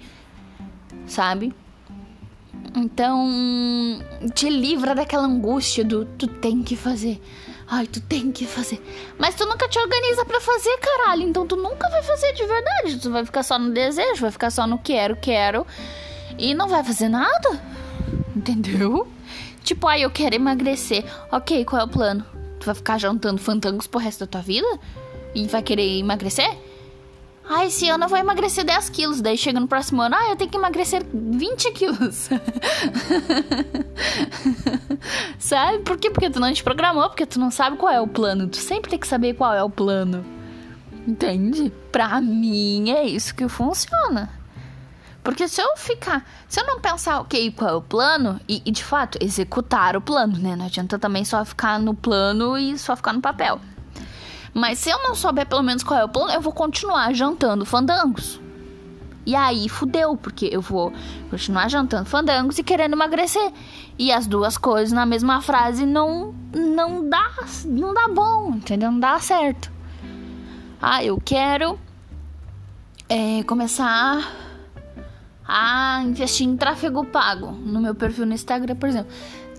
sabe? 1.06 1.54
Então, 2.76 3.28
te 4.34 4.50
livra 4.50 4.94
daquela 4.94 5.26
angústia 5.26 5.84
do 5.84 6.06
tu 6.06 6.28
tem 6.28 6.62
que 6.62 6.76
fazer. 6.76 7.22
Ai, 7.70 7.86
tu 7.86 8.00
tem 8.00 8.32
que 8.32 8.46
fazer. 8.46 8.82
Mas 9.18 9.36
tu 9.36 9.46
nunca 9.46 9.68
te 9.68 9.78
organiza 9.78 10.24
para 10.24 10.40
fazer, 10.40 10.78
caralho. 10.78 11.24
Então 11.24 11.46
tu 11.46 11.58
nunca 11.58 11.90
vai 11.90 12.02
fazer 12.02 12.34
de 12.34 12.46
verdade. 12.46 13.00
Tu 13.00 13.12
vai 13.12 13.26
ficar 13.26 13.44
só 13.44 13.60
no 13.60 13.74
desejo, 13.74 14.22
vai 14.22 14.32
ficar 14.32 14.50
só 14.50 14.66
no 14.66 14.78
quero, 14.78 15.18
quero. 15.18 15.68
E 16.38 16.54
não 16.54 16.68
vai 16.68 16.84
fazer 16.84 17.10
nada. 17.10 17.62
Entendeu? 18.36 19.08
Tipo, 19.64 19.88
ai, 19.88 20.06
eu 20.06 20.10
quero 20.10 20.36
emagrecer. 20.36 21.04
Ok, 21.30 21.66
qual 21.66 21.82
é 21.82 21.86
o 21.86 21.90
plano? 21.90 22.26
Tu 22.58 22.66
vai 22.66 22.74
ficar 22.74 22.98
jantando 22.98 23.42
fantangos 23.42 23.86
pro 23.86 24.00
resto 24.00 24.22
da 24.22 24.28
tua 24.28 24.42
vida? 24.42 24.68
E 25.36 25.46
vai 25.48 25.62
querer 25.62 26.00
emagrecer? 26.00 26.50
Ah, 27.50 27.66
esse 27.66 27.90
ano 27.90 28.04
eu 28.04 28.10
vou 28.10 28.18
emagrecer 28.18 28.66
10 28.66 28.90
quilos. 28.90 29.22
Daí 29.22 29.38
chega 29.38 29.60
no 29.60 29.68
próximo 29.68 30.02
ano, 30.02 30.16
ah, 30.18 30.30
eu 30.30 30.36
tenho 30.36 30.50
que 30.50 30.58
emagrecer 30.58 31.06
20 31.14 31.72
quilos. 31.72 32.30
sabe? 35.40 35.80
Por 35.80 35.98
quê? 35.98 36.10
Porque 36.10 36.30
tu 36.30 36.40
não 36.40 36.52
te 36.52 36.64
programou, 36.64 37.08
porque 37.08 37.26
tu 37.26 37.40
não 37.40 37.50
sabe 37.50 37.78
qual 37.78 37.92
é 37.92 38.02
o 38.02 38.08
plano. 38.08 38.48
Tu 38.48 38.58
sempre 38.58 38.90
tem 38.90 39.00
que 39.00 39.08
saber 39.08 39.34
qual 39.34 39.54
é 39.54 39.64
o 39.64 39.70
plano. 39.70 40.26
Entende? 41.08 41.72
Pra 41.90 42.20
mim 42.20 42.90
é 42.90 43.06
isso 43.06 43.34
que 43.34 43.48
funciona. 43.48 44.30
Porque 45.24 45.48
se 45.48 45.62
eu 45.62 45.78
ficar, 45.78 46.26
se 46.48 46.60
eu 46.60 46.66
não 46.66 46.80
pensar, 46.80 47.20
ok, 47.20 47.52
qual 47.52 47.70
é 47.70 47.74
o 47.74 47.82
plano, 47.82 48.40
e, 48.48 48.62
e 48.66 48.72
de 48.72 48.84
fato 48.84 49.18
executar 49.22 49.96
o 49.96 50.02
plano, 50.02 50.38
né? 50.38 50.56
Não 50.56 50.66
adianta 50.66 51.00
também 51.00 51.24
só 51.24 51.44
ficar 51.46 51.80
no 51.80 51.94
plano 51.94 52.58
e 52.58 52.78
só 52.78 52.96
ficar 52.96 53.14
no 53.14 53.22
papel. 53.22 53.60
Mas 54.58 54.80
se 54.80 54.90
eu 54.90 54.98
não 55.04 55.14
souber 55.14 55.46
pelo 55.46 55.62
menos 55.62 55.84
qual 55.84 56.00
é 56.00 56.04
o 56.04 56.10
plano, 56.10 56.32
eu 56.32 56.42
vou 56.42 56.52
continuar 56.52 57.14
jantando 57.14 57.64
fandangos. 57.64 58.42
E 59.24 59.36
aí 59.36 59.70
fudeu, 59.70 60.18
porque 60.18 60.50
eu 60.52 60.62
vou 60.62 60.92
continuar 61.30 61.70
jantando 61.70 62.10
fandangos 62.10 62.58
e 62.58 62.64
querendo 62.64 62.94
emagrecer. 62.94 63.54
E 64.00 64.12
as 64.12 64.26
duas 64.26 64.58
coisas 64.58 64.92
na 64.92 65.06
mesma 65.06 65.42
frase 65.42 65.86
não 65.86 66.34
não 66.56 67.08
dá, 67.08 67.30
não 67.66 67.94
dá 67.94 68.08
bom, 68.08 68.56
entendeu? 68.56 68.92
Não 68.92 69.00
dá 69.00 69.20
certo. 69.20 69.72
Ah, 70.82 71.04
eu 71.04 71.22
quero 71.24 71.78
é, 73.08 73.44
começar 73.44 74.28
a 75.48 76.02
investir 76.04 76.48
em 76.48 76.58
tráfego 76.58 77.06
pago 77.06 77.52
no 77.52 77.80
meu 77.80 77.94
perfil 77.94 78.26
no 78.26 78.34
Instagram, 78.34 78.76
por 78.76 78.90
exemplo. 78.90 79.12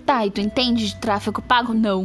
Tá, 0.05 0.25
e 0.25 0.29
tu 0.29 0.41
entende 0.41 0.87
de 0.87 0.95
tráfego 0.97 1.41
pago? 1.41 1.73
Não. 1.73 2.03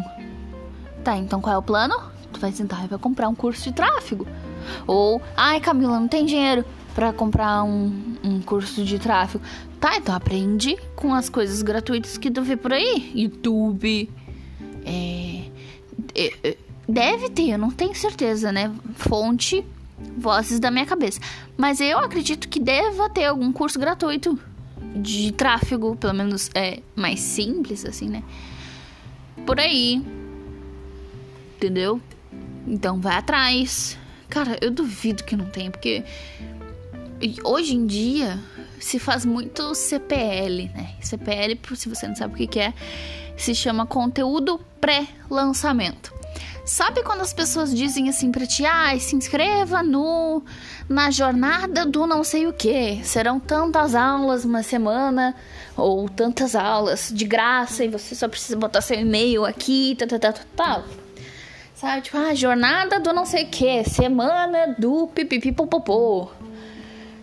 Tá, 1.02 1.16
então 1.16 1.40
qual 1.40 1.56
é 1.56 1.58
o 1.58 1.62
plano? 1.62 2.13
Tu 2.34 2.40
vai 2.40 2.52
sentar 2.52 2.84
e 2.84 2.88
vai 2.88 2.98
comprar 2.98 3.28
um 3.28 3.34
curso 3.34 3.64
de 3.64 3.72
tráfego. 3.72 4.26
Ou, 4.86 5.20
ai 5.36 5.60
Camila, 5.60 5.98
não 5.98 6.08
tem 6.08 6.24
dinheiro 6.24 6.64
para 6.94 7.12
comprar 7.12 7.64
um, 7.64 8.16
um 8.22 8.40
curso 8.40 8.84
de 8.84 8.98
tráfego. 8.98 9.44
Tá, 9.80 9.96
então 9.96 10.14
aprende 10.14 10.78
com 10.94 11.12
as 11.12 11.28
coisas 11.28 11.60
gratuitas 11.60 12.16
que 12.16 12.30
tu 12.30 12.42
vê 12.42 12.56
por 12.56 12.72
aí. 12.72 13.10
YouTube. 13.14 14.10
É, 14.84 15.44
é, 16.14 16.32
é, 16.42 16.56
deve 16.88 17.28
ter, 17.30 17.50
eu 17.50 17.58
não 17.58 17.70
tenho 17.70 17.94
certeza, 17.94 18.52
né? 18.52 18.72
Fonte, 18.94 19.64
vozes 20.16 20.60
da 20.60 20.70
minha 20.70 20.86
cabeça. 20.86 21.20
Mas 21.56 21.80
eu 21.80 21.98
acredito 21.98 22.48
que 22.48 22.60
deva 22.60 23.10
ter 23.10 23.26
algum 23.26 23.52
curso 23.52 23.78
gratuito 23.78 24.38
de 24.96 25.32
tráfego, 25.32 25.96
pelo 25.96 26.14
menos 26.14 26.50
é 26.54 26.80
mais 26.94 27.20
simples, 27.20 27.84
assim, 27.84 28.08
né? 28.08 28.22
Por 29.44 29.58
aí. 29.58 30.02
Entendeu? 31.56 32.00
Então 32.66 33.00
vai 33.00 33.16
atrás. 33.16 33.98
Cara, 34.28 34.58
eu 34.60 34.70
duvido 34.70 35.24
que 35.24 35.36
não 35.36 35.46
tenha, 35.46 35.70
porque 35.70 36.04
hoje 37.44 37.74
em 37.74 37.86
dia 37.86 38.38
se 38.80 38.98
faz 38.98 39.24
muito 39.24 39.74
CPL, 39.74 40.70
né? 40.74 40.94
CPL, 41.00 41.58
se 41.74 41.88
você 41.88 42.06
não 42.06 42.14
sabe 42.14 42.34
o 42.34 42.48
que 42.48 42.58
é, 42.58 42.74
se 43.36 43.54
chama 43.54 43.86
conteúdo 43.86 44.60
pré-lançamento. 44.80 46.12
Sabe 46.64 47.02
quando 47.02 47.20
as 47.20 47.32
pessoas 47.32 47.74
dizem 47.74 48.08
assim 48.08 48.32
pra 48.32 48.46
ti, 48.46 48.64
ah, 48.64 48.98
se 48.98 49.14
inscreva 49.14 49.82
no 49.82 50.42
na 50.88 51.10
jornada 51.10 51.84
do 51.84 52.06
não 52.06 52.24
sei 52.24 52.46
o 52.46 52.52
que, 52.52 53.00
serão 53.04 53.38
tantas 53.38 53.94
aulas 53.94 54.44
uma 54.44 54.62
semana 54.62 55.34
ou 55.76 56.08
tantas 56.08 56.54
aulas 56.54 57.10
de 57.12 57.24
graça 57.24 57.84
e 57.84 57.88
você 57.88 58.14
só 58.14 58.28
precisa 58.28 58.56
botar 58.56 58.80
seu 58.80 58.98
e-mail 58.98 59.44
aqui, 59.44 59.94
tal, 59.98 60.08
tal, 60.08 60.18
tal, 60.18 60.44
tal. 60.56 61.03
Sabe? 61.74 62.02
Tipo, 62.02 62.18
ah, 62.18 62.34
jornada 62.34 63.00
do 63.00 63.12
não 63.12 63.26
sei 63.26 63.44
o 63.44 63.48
que, 63.48 63.84
semana 63.84 64.74
do 64.78 65.08
pipipipopopô. 65.08 66.30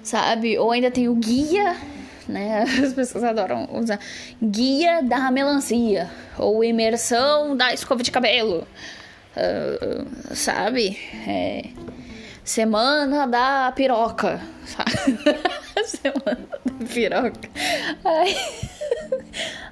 Sabe? 0.04 0.58
Ou 0.58 0.72
ainda 0.72 0.92
tem 0.92 1.08
o 1.08 1.16
guia, 1.16 1.78
né? 2.28 2.64
As 2.84 2.94
pessoas 2.94 3.24
adoram 3.24 3.70
usar. 3.72 4.00
Guia 4.42 5.02
da 5.02 5.32
melancia. 5.32 6.10
Ou 6.38 6.64
imersão 6.64 7.56
da 7.56 7.74
escova 7.74 8.04
de 8.04 8.12
cabelo. 8.12 8.68
Uh, 9.38 10.36
sabe? 10.36 11.00
É, 11.26 11.70
semana 12.44 13.26
da 13.26 13.72
piroca. 13.74 14.42
Sabe? 14.66 15.18
semana 15.86 16.48
da 16.66 16.86
piroca. 16.86 17.50
Ai. 18.04 18.36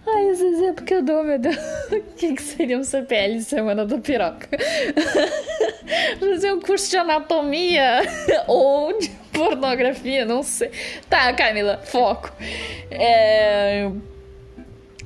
Ai, 0.07 0.29
esse 0.29 0.45
exemplo 0.45 0.85
que 0.85 0.93
eu 0.93 1.03
dou, 1.03 1.23
meu 1.23 1.37
Deus. 1.37 1.55
O 1.91 2.01
que, 2.19 2.33
que 2.33 2.41
seria 2.41 2.77
um 2.77 2.83
CPL 2.83 3.39
Semana 3.41 3.85
da 3.85 3.97
Piroca? 3.97 4.47
Fazer 6.19 6.53
um 6.53 6.59
curso 6.59 6.89
de 6.89 6.97
anatomia 6.97 8.01
ou 8.47 8.97
de 8.99 9.09
pornografia, 9.31 10.25
não 10.25 10.43
sei. 10.43 10.71
Tá, 11.09 11.31
Camila, 11.33 11.79
foco. 11.83 12.31
É... 12.91 13.89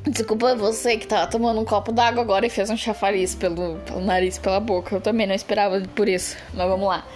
Desculpa 0.07 0.55
você 0.55 0.97
que 0.97 1.07
tava 1.07 1.27
tomando 1.27 1.61
um 1.61 1.65
copo 1.65 1.91
d'água 1.91 2.21
agora 2.21 2.45
e 2.45 2.49
fez 2.49 2.69
um 2.69 2.75
chafariz 2.75 3.35
pelo, 3.35 3.77
pelo 3.85 4.01
nariz, 4.01 4.37
pela 4.37 4.59
boca. 4.59 4.95
Eu 4.95 5.01
também 5.01 5.25
não 5.25 5.35
esperava 5.35 5.81
por 5.95 6.09
isso, 6.09 6.35
mas 6.53 6.67
vamos 6.67 6.87
lá. 6.87 7.07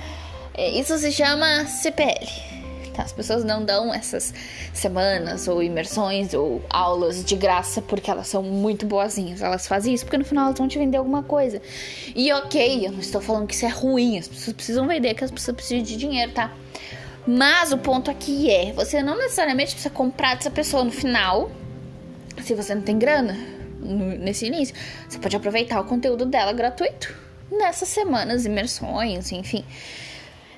É, 0.54 0.70
isso 0.70 0.98
se 0.98 1.12
chama 1.12 1.66
CPL 1.66 2.26
tá? 2.26 2.57
As 2.98 3.12
pessoas 3.12 3.44
não 3.44 3.64
dão 3.64 3.94
essas 3.94 4.34
semanas 4.74 5.48
ou 5.48 5.62
imersões 5.62 6.34
ou 6.34 6.62
aulas 6.70 7.24
de 7.24 7.36
graça 7.36 7.82
porque 7.82 8.10
elas 8.10 8.28
são 8.28 8.44
muito 8.44 8.86
boazinhas. 8.86 9.42
Elas 9.42 9.68
fazem 9.68 9.94
isso 9.94 10.06
porque 10.06 10.18
no 10.18 10.26
final 10.26 10.46
elas 10.46 10.58
vão 10.58 10.68
te 10.68 10.78
vender 10.78 10.98
alguma 10.98 11.24
coisa. 11.24 11.62
E 12.16 12.32
ok, 12.34 12.88
eu 12.88 12.92
não 12.92 13.00
estou 13.00 13.22
falando 13.22 13.48
que 13.48 13.54
isso 13.54 13.66
é 13.66 13.70
ruim, 13.70 14.18
as 14.18 14.28
pessoas 14.28 14.56
precisam 14.56 14.88
vender, 14.88 15.14
que 15.14 15.24
as 15.24 15.32
pessoas 15.32 15.56
precisam 15.56 15.84
de 15.84 15.98
dinheiro, 15.98 16.32
tá? 16.32 16.54
Mas 17.26 17.72
o 17.72 17.78
ponto 17.78 18.10
aqui 18.10 18.50
é, 18.50 18.72
você 18.72 19.02
não 19.02 19.18
necessariamente 19.18 19.72
precisa 19.72 19.94
comprar 19.94 20.36
dessa 20.36 20.50
pessoa 20.50 20.84
no 20.84 20.92
final, 20.92 21.52
se 22.42 22.54
você 22.54 22.74
não 22.74 22.82
tem 22.82 22.98
grana 22.98 23.38
nesse 23.80 24.46
início. 24.46 24.76
Você 25.08 25.20
pode 25.20 25.36
aproveitar 25.36 25.80
o 25.80 25.84
conteúdo 25.84 26.26
dela 26.26 26.54
gratuito 26.54 27.14
nessas 27.52 27.90
semanas, 27.90 28.46
imersões, 28.46 29.32
enfim. 29.32 29.64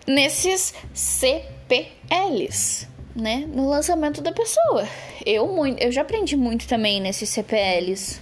Nesses 0.07 0.73
C 0.93 1.43
CPLs, 1.69 2.87
né? 3.15 3.47
No 3.47 3.69
lançamento 3.69 4.21
da 4.21 4.31
pessoa. 4.31 4.87
Eu, 5.23 5.47
muito, 5.47 5.81
eu 5.81 5.91
já 5.91 6.01
aprendi 6.01 6.35
muito 6.35 6.67
também 6.67 6.99
nesses 6.99 7.29
CPLs, 7.29 8.19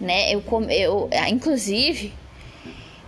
né? 0.00 0.32
Eu, 0.32 0.42
eu, 0.70 1.08
ah, 1.12 1.28
inclusive, 1.28 2.14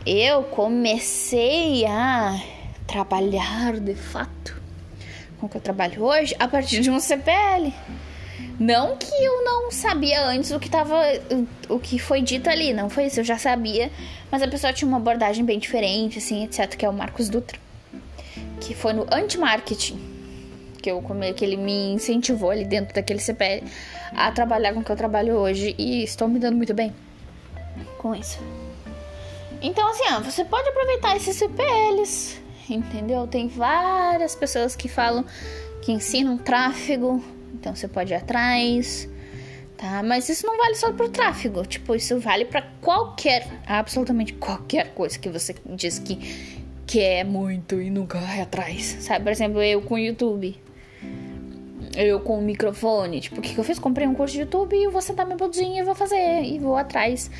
eu 0.04 0.42
comecei 0.44 1.86
a 1.86 2.42
trabalhar 2.86 3.78
de 3.78 3.94
fato 3.94 4.60
com 5.38 5.46
o 5.46 5.48
que 5.48 5.56
eu 5.56 5.60
trabalho 5.60 6.02
hoje 6.02 6.34
a 6.38 6.48
partir 6.48 6.80
de 6.80 6.90
um 6.90 6.98
CPL. 6.98 7.72
Não 8.58 8.96
que 8.96 9.14
eu 9.24 9.42
não 9.44 9.70
sabia 9.70 10.22
antes 10.26 10.50
o 10.50 10.60
que 10.60 10.68
tava, 10.68 11.00
o 11.68 11.78
que 11.78 11.98
foi 11.98 12.20
dito 12.20 12.50
ali, 12.50 12.74
não 12.74 12.90
foi 12.90 13.06
isso, 13.06 13.20
eu 13.20 13.24
já 13.24 13.38
sabia, 13.38 13.90
mas 14.30 14.42
a 14.42 14.48
pessoa 14.48 14.70
tinha 14.70 14.86
uma 14.86 14.98
abordagem 14.98 15.42
bem 15.44 15.58
diferente, 15.58 16.18
assim, 16.18 16.44
etc, 16.44 16.76
que 16.76 16.84
é 16.84 16.88
o 16.88 16.92
Marcos 16.92 17.30
Dutra 17.30 17.58
que 18.60 18.74
foi 18.74 18.92
no 18.92 19.06
anti-marketing 19.10 20.10
que 20.80 20.90
eu 20.90 21.04
que 21.36 21.44
ele 21.44 21.56
me 21.56 21.92
incentivou 21.92 22.50
ali 22.50 22.64
dentro 22.64 22.94
daquele 22.94 23.20
CPL 23.20 23.66
a 24.12 24.32
trabalhar 24.32 24.72
com 24.72 24.80
o 24.80 24.84
que 24.84 24.90
eu 24.90 24.96
trabalho 24.96 25.34
hoje 25.34 25.74
e 25.78 26.02
estou 26.02 26.26
me 26.26 26.38
dando 26.38 26.56
muito 26.56 26.74
bem 26.74 26.92
com 27.98 28.14
isso. 28.14 28.38
Então 29.62 29.88
assim, 29.90 30.04
ó, 30.12 30.20
você 30.20 30.44
pode 30.44 30.68
aproveitar 30.68 31.16
esses 31.16 31.36
CPLs, 31.36 32.40
entendeu? 32.68 33.26
Tem 33.26 33.46
várias 33.46 34.34
pessoas 34.34 34.74
que 34.74 34.88
falam 34.88 35.24
que 35.82 35.92
ensinam 35.92 36.38
tráfego, 36.38 37.22
então 37.54 37.74
você 37.74 37.86
pode 37.86 38.12
ir 38.12 38.16
atrás, 38.16 39.08
tá? 39.76 40.02
Mas 40.02 40.28
isso 40.30 40.46
não 40.46 40.56
vale 40.56 40.74
só 40.76 40.92
pro 40.92 41.10
tráfego, 41.10 41.64
tipo, 41.66 41.94
isso 41.94 42.18
vale 42.18 42.46
para 42.46 42.62
qualquer, 42.80 43.46
absolutamente 43.66 44.32
qualquer 44.34 44.94
coisa 44.94 45.18
que 45.18 45.28
você 45.28 45.54
diz 45.66 45.98
que 45.98 46.59
quer 46.90 47.24
muito 47.24 47.80
e 47.80 47.88
nunca 47.88 48.18
vai 48.18 48.40
atrás. 48.40 48.96
Sabe, 48.98 49.22
por 49.22 49.30
exemplo, 49.30 49.62
eu 49.62 49.80
com 49.80 49.94
o 49.94 49.98
YouTube. 49.98 50.60
Eu 51.96 52.18
com 52.18 52.40
o 52.40 52.42
microfone. 52.42 53.20
Tipo, 53.20 53.38
o 53.38 53.40
que, 53.40 53.54
que 53.54 53.60
eu 53.60 53.62
fiz? 53.62 53.78
Comprei 53.78 54.08
um 54.08 54.14
curso 54.14 54.34
de 54.34 54.40
YouTube 54.40 54.74
e 54.74 54.88
vou 54.88 55.00
sentar 55.00 55.24
minha 55.24 55.38
bundinha 55.38 55.82
e 55.82 55.84
vou 55.84 55.94
fazer. 55.94 56.42
E 56.42 56.58
vou 56.58 56.76
atrás 56.76 57.30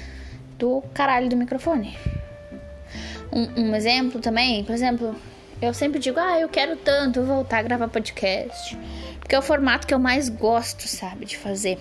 do 0.57 0.81
caralho 0.95 1.29
do 1.29 1.37
microfone. 1.37 1.99
Um, 3.33 3.63
um 3.63 3.75
exemplo 3.75 4.21
também, 4.21 4.63
por 4.63 4.73
exemplo, 4.73 5.17
Eu 5.61 5.75
sempre 5.75 5.99
digo, 5.99 6.19
ah, 6.21 6.39
eu 6.39 6.49
quero 6.49 6.77
tanto 6.77 7.23
voltar 7.25 7.59
a 7.59 7.63
gravar 7.63 7.89
podcast. 7.89 8.79
Porque 9.19 9.35
é 9.35 9.39
o 9.39 9.43
formato 9.43 9.85
que 9.85 9.93
eu 9.93 9.99
mais 9.99 10.29
gosto, 10.29 10.87
sabe, 10.87 11.27
de 11.27 11.37
fazer. 11.37 11.77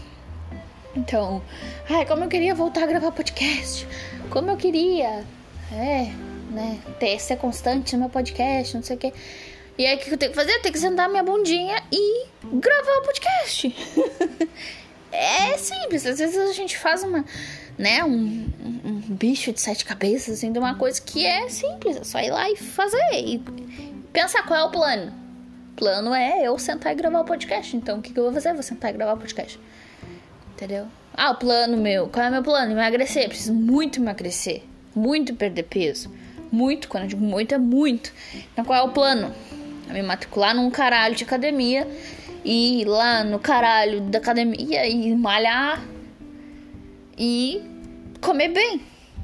Então, 0.95 1.39
ai, 1.87 2.03
como 2.05 2.23
eu 2.23 2.27
queria 2.27 2.55
voltar 2.55 2.83
a 2.83 2.87
gravar 2.87 3.11
podcast. 3.11 3.87
Como 4.31 4.49
eu 4.49 4.57
queria, 4.57 5.23
é, 5.71 6.11
né, 6.49 6.79
ter, 6.99 7.19
ser 7.19 7.37
constante 7.37 7.93
no 7.93 8.01
meu 8.01 8.09
podcast, 8.09 8.75
não 8.75 8.83
sei 8.83 8.95
o 8.95 8.99
quê. 8.99 9.13
E 9.79 9.85
aí, 9.85 9.95
o 9.95 9.99
que 9.99 10.11
eu 10.11 10.17
tenho 10.17 10.33
que 10.33 10.37
fazer? 10.37 10.51
Eu 10.51 10.61
tenho 10.61 10.73
que 10.73 10.79
sentar 10.79 11.07
minha 11.07 11.23
bundinha 11.23 11.81
e 11.89 12.25
gravar 12.43 12.97
o 12.97 13.01
podcast. 13.03 13.73
é 15.09 15.57
simples. 15.57 16.05
Às 16.05 16.19
vezes 16.19 16.37
a 16.37 16.51
gente 16.51 16.77
faz 16.77 17.01
uma, 17.01 17.23
né, 17.77 18.03
um, 18.03 18.45
um, 18.83 19.01
bicho 19.07 19.53
de 19.53 19.61
sete 19.61 19.85
cabeças, 19.85 20.37
assim, 20.37 20.51
de 20.51 20.59
uma 20.59 20.75
coisa 20.75 21.01
que 21.01 21.25
é 21.25 21.47
simples. 21.47 21.95
É 21.95 22.03
só 22.03 22.19
ir 22.19 22.29
lá 22.29 22.51
e 22.51 22.57
fazer. 22.57 22.97
E 23.13 23.41
pensar 24.11 24.43
qual 24.43 24.59
é 24.59 24.63
o 24.65 24.69
plano. 24.69 25.13
O 25.71 25.75
plano 25.77 26.13
é 26.13 26.45
eu 26.45 26.59
sentar 26.59 26.91
e 26.91 26.95
gravar 26.95 27.21
o 27.21 27.25
podcast. 27.25 27.73
Então, 27.77 27.99
o 27.99 28.01
que, 28.01 28.11
que 28.11 28.19
eu 28.19 28.25
vou 28.25 28.33
fazer? 28.33 28.49
Eu 28.49 28.55
vou 28.55 28.63
sentar 28.63 28.89
e 28.89 28.97
gravar 28.97 29.13
o 29.13 29.17
podcast. 29.17 29.57
Entendeu? 30.55 30.87
Ah, 31.13 31.31
o 31.31 31.35
plano 31.35 31.77
meu. 31.77 32.09
Qual 32.09 32.25
é 32.25 32.27
o 32.27 32.31
meu 32.33 32.43
plano? 32.43 32.73
Emagrecer. 32.73 33.29
Preciso 33.29 33.53
muito 33.53 34.01
emagrecer. 34.01 34.63
Muito 34.93 35.33
perder 35.35 35.63
peso. 35.63 36.11
Muito. 36.51 36.87
Quando 36.87 37.03
eu 37.03 37.09
digo 37.09 37.23
muito, 37.23 37.53
é 37.53 37.57
muito. 37.57 38.13
Então, 38.51 38.65
qual 38.65 38.79
é 38.79 38.83
o 38.83 38.91
plano? 38.91 39.33
Me 39.89 40.01
matricular 40.01 40.55
num 40.55 40.69
caralho 40.69 41.15
de 41.15 41.23
academia. 41.23 41.87
E 42.43 42.81
ir 42.81 42.85
lá 42.85 43.23
no 43.23 43.37
caralho 43.39 44.01
da 44.01 44.19
academia 44.19 44.87
e 44.87 45.15
malhar. 45.15 45.83
E 47.17 47.61
comer 48.21 48.49
bem. 48.49 48.81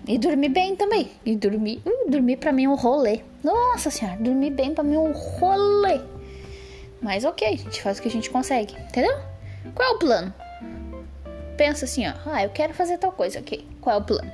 E 0.08 0.18
dormir 0.18 0.50
bem 0.50 0.76
também. 0.76 1.10
E 1.26 1.36
dormir. 1.36 1.82
Uh, 1.86 2.10
dormir 2.10 2.38
pra 2.38 2.52
mim 2.52 2.66
é 2.66 2.70
um 2.70 2.76
rolê. 2.76 3.22
Nossa 3.44 3.90
senhora, 3.90 4.18
dormir 4.20 4.52
bem 4.52 4.74
pra 4.74 4.84
mim 4.84 4.96
é 4.96 5.00
um 5.00 5.12
rolê. 5.12 6.02
Mas 7.02 7.24
ok, 7.24 7.48
a 7.48 7.56
gente 7.56 7.82
faz 7.82 7.98
o 7.98 8.02
que 8.02 8.08
a 8.08 8.12
gente 8.12 8.30
consegue. 8.30 8.76
Entendeu? 8.90 9.18
Qual 9.74 9.90
é 9.90 9.92
o 9.94 10.00
plano? 10.00 10.34
pensa 11.56 11.86
assim, 11.86 12.08
ó, 12.08 12.14
ah, 12.26 12.44
eu 12.44 12.50
quero 12.50 12.74
fazer 12.74 12.98
tal 12.98 13.12
coisa, 13.12 13.40
ok, 13.40 13.68
qual 13.82 13.98
é 13.98 14.00
o 14.00 14.04
plano? 14.04 14.32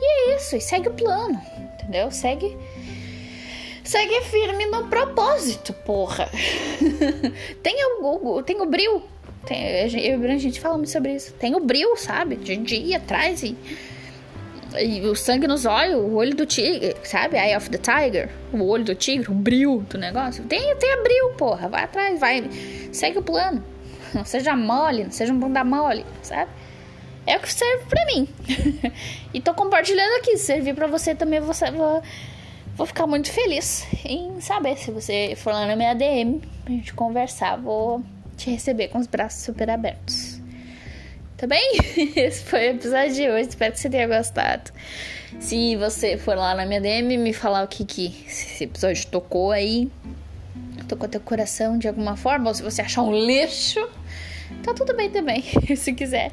E 0.00 0.30
é 0.30 0.36
isso, 0.36 0.56
e 0.56 0.60
segue 0.60 0.88
o 0.88 0.94
plano, 0.94 1.40
entendeu? 1.88 2.10
Segue. 2.10 2.56
Segue 3.82 4.20
firme 4.24 4.66
no 4.66 4.86
propósito, 4.88 5.72
porra. 5.72 6.28
tem 7.62 7.76
o, 8.02 8.42
tem 8.42 8.60
o 8.60 8.66
bril. 8.66 9.02
Tem, 9.46 9.88
eu 9.96 10.22
e 10.22 10.30
a 10.30 10.36
gente 10.36 10.60
fala 10.60 10.76
muito 10.76 10.90
sobre 10.90 11.14
isso. 11.14 11.32
Tem 11.34 11.56
o 11.56 11.60
bril, 11.60 11.96
sabe? 11.96 12.36
De 12.36 12.54
dia 12.58 12.98
atrás 12.98 13.42
e, 13.42 13.56
e 14.78 15.00
o 15.06 15.14
sangue 15.14 15.46
nos 15.46 15.64
olhos, 15.64 15.96
o 15.96 16.16
olho 16.16 16.34
do 16.34 16.44
tigre, 16.44 16.94
sabe? 17.02 17.38
Eye 17.38 17.56
of 17.56 17.70
the 17.70 17.78
tiger, 17.78 18.28
o 18.52 18.62
olho 18.62 18.84
do 18.84 18.94
tigre, 18.94 19.30
o 19.30 19.34
bril 19.34 19.82
do 19.88 19.96
negócio. 19.96 20.44
Tem, 20.44 20.76
tem 20.76 20.92
a 20.92 21.02
bril, 21.02 21.30
porra. 21.38 21.68
Vai 21.68 21.84
atrás, 21.84 22.20
vai. 22.20 22.44
Segue 22.92 23.18
o 23.18 23.22
plano. 23.22 23.64
Não 24.12 24.24
seja 24.24 24.54
mole, 24.56 25.04
não 25.04 25.10
seja 25.10 25.34
um 25.34 25.38
bunda 25.38 25.62
mole, 25.62 26.04
sabe? 26.22 26.50
É 27.28 27.36
o 27.36 27.40
que 27.40 27.52
serve 27.52 27.84
pra 27.84 28.06
mim. 28.06 28.26
e 29.34 29.40
tô 29.42 29.52
compartilhando 29.52 30.16
aqui. 30.16 30.38
Se 30.38 30.46
servir 30.46 30.74
pra 30.74 30.86
você 30.86 31.14
também, 31.14 31.40
você, 31.40 31.70
vou, 31.70 32.02
vou 32.74 32.86
ficar 32.86 33.06
muito 33.06 33.30
feliz 33.30 33.86
em 34.02 34.40
saber. 34.40 34.78
Se 34.78 34.90
você 34.90 35.34
for 35.36 35.52
lá 35.52 35.66
na 35.66 35.76
minha 35.76 35.94
DM 35.94 36.40
pra 36.64 36.72
gente 36.72 36.94
conversar, 36.94 37.56
vou 37.56 38.02
te 38.34 38.50
receber 38.50 38.88
com 38.88 38.98
os 38.98 39.06
braços 39.06 39.42
super 39.42 39.68
abertos. 39.68 40.40
Tá 41.36 41.46
bem? 41.46 41.76
Esse 42.16 42.42
foi 42.44 42.68
o 42.68 42.70
episódio 42.70 43.12
de 43.12 43.28
hoje. 43.28 43.50
Espero 43.50 43.74
que 43.74 43.78
você 43.78 43.90
tenha 43.90 44.08
gostado. 44.08 44.72
Se 45.38 45.76
você 45.76 46.16
for 46.16 46.34
lá 46.34 46.54
na 46.54 46.64
minha 46.64 46.80
DM 46.80 47.18
me 47.18 47.34
falar 47.34 47.62
o 47.62 47.68
que, 47.68 47.84
que 47.84 48.24
esse 48.26 48.64
episódio 48.64 49.06
tocou 49.08 49.52
aí, 49.52 49.90
tocou 50.88 51.06
teu 51.06 51.20
coração 51.20 51.76
de 51.76 51.86
alguma 51.86 52.16
forma, 52.16 52.48
ou 52.48 52.54
se 52.54 52.62
você 52.62 52.80
achar 52.80 53.02
um 53.02 53.12
lixo, 53.12 53.86
tá 54.62 54.72
tudo 54.72 54.96
bem 54.96 55.10
também. 55.10 55.44
se 55.76 55.92
quiser 55.92 56.32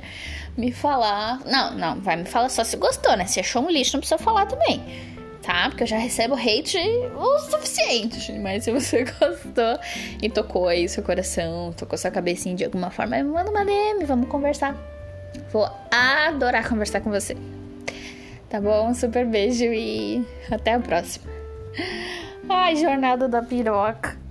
me 0.58 0.72
falar. 0.72 1.40
Não, 1.46 1.74
não, 1.76 2.00
vai 2.00 2.16
me 2.16 2.26
falar 2.26 2.50
só 2.50 2.64
se 2.64 2.78
gostou, 2.78 3.16
né? 3.16 3.26
Se 3.26 3.40
achou 3.40 3.64
um 3.64 3.70
lixo, 3.70 3.94
não 3.94 4.00
precisa 4.00 4.18
falar 4.18 4.46
também. 4.46 4.82
Tá? 5.42 5.70
Porque 5.70 5.84
eu 5.84 5.88
já 5.88 5.98
recebo 5.98 6.34
hate 6.34 6.78
o 7.16 7.40
suficiente. 7.40 8.32
Mas 8.34 8.64
se 8.64 8.72
você 8.72 9.04
gostou 9.20 9.80
e 10.22 10.30
tocou 10.30 10.68
aí 10.68 10.90
seu 10.90 11.04
coração, 11.04 11.72
tocou 11.74 11.98
sua 11.98 12.10
cabecinha 12.10 12.56
de 12.56 12.66
alguma 12.66 12.90
forma, 12.90 13.22
manda 13.24 13.52
uma 13.52 13.64
DM, 13.64 14.04
vamos 14.06 14.28
conversar. 14.28 14.76
Vou 15.52 15.70
adorar 15.92 16.68
conversar 16.68 17.02
com 17.02 17.12
você. 17.12 17.36
Tá 18.50 18.62
bom? 18.62 18.94
super 18.94 19.26
beijo 19.26 19.66
e 19.66 20.26
até 20.50 20.74
a 20.74 20.80
próxima. 20.80 21.32
Ai, 22.48 22.76
jornada 22.76 23.28
da 23.28 23.42
piroca. 23.42 24.25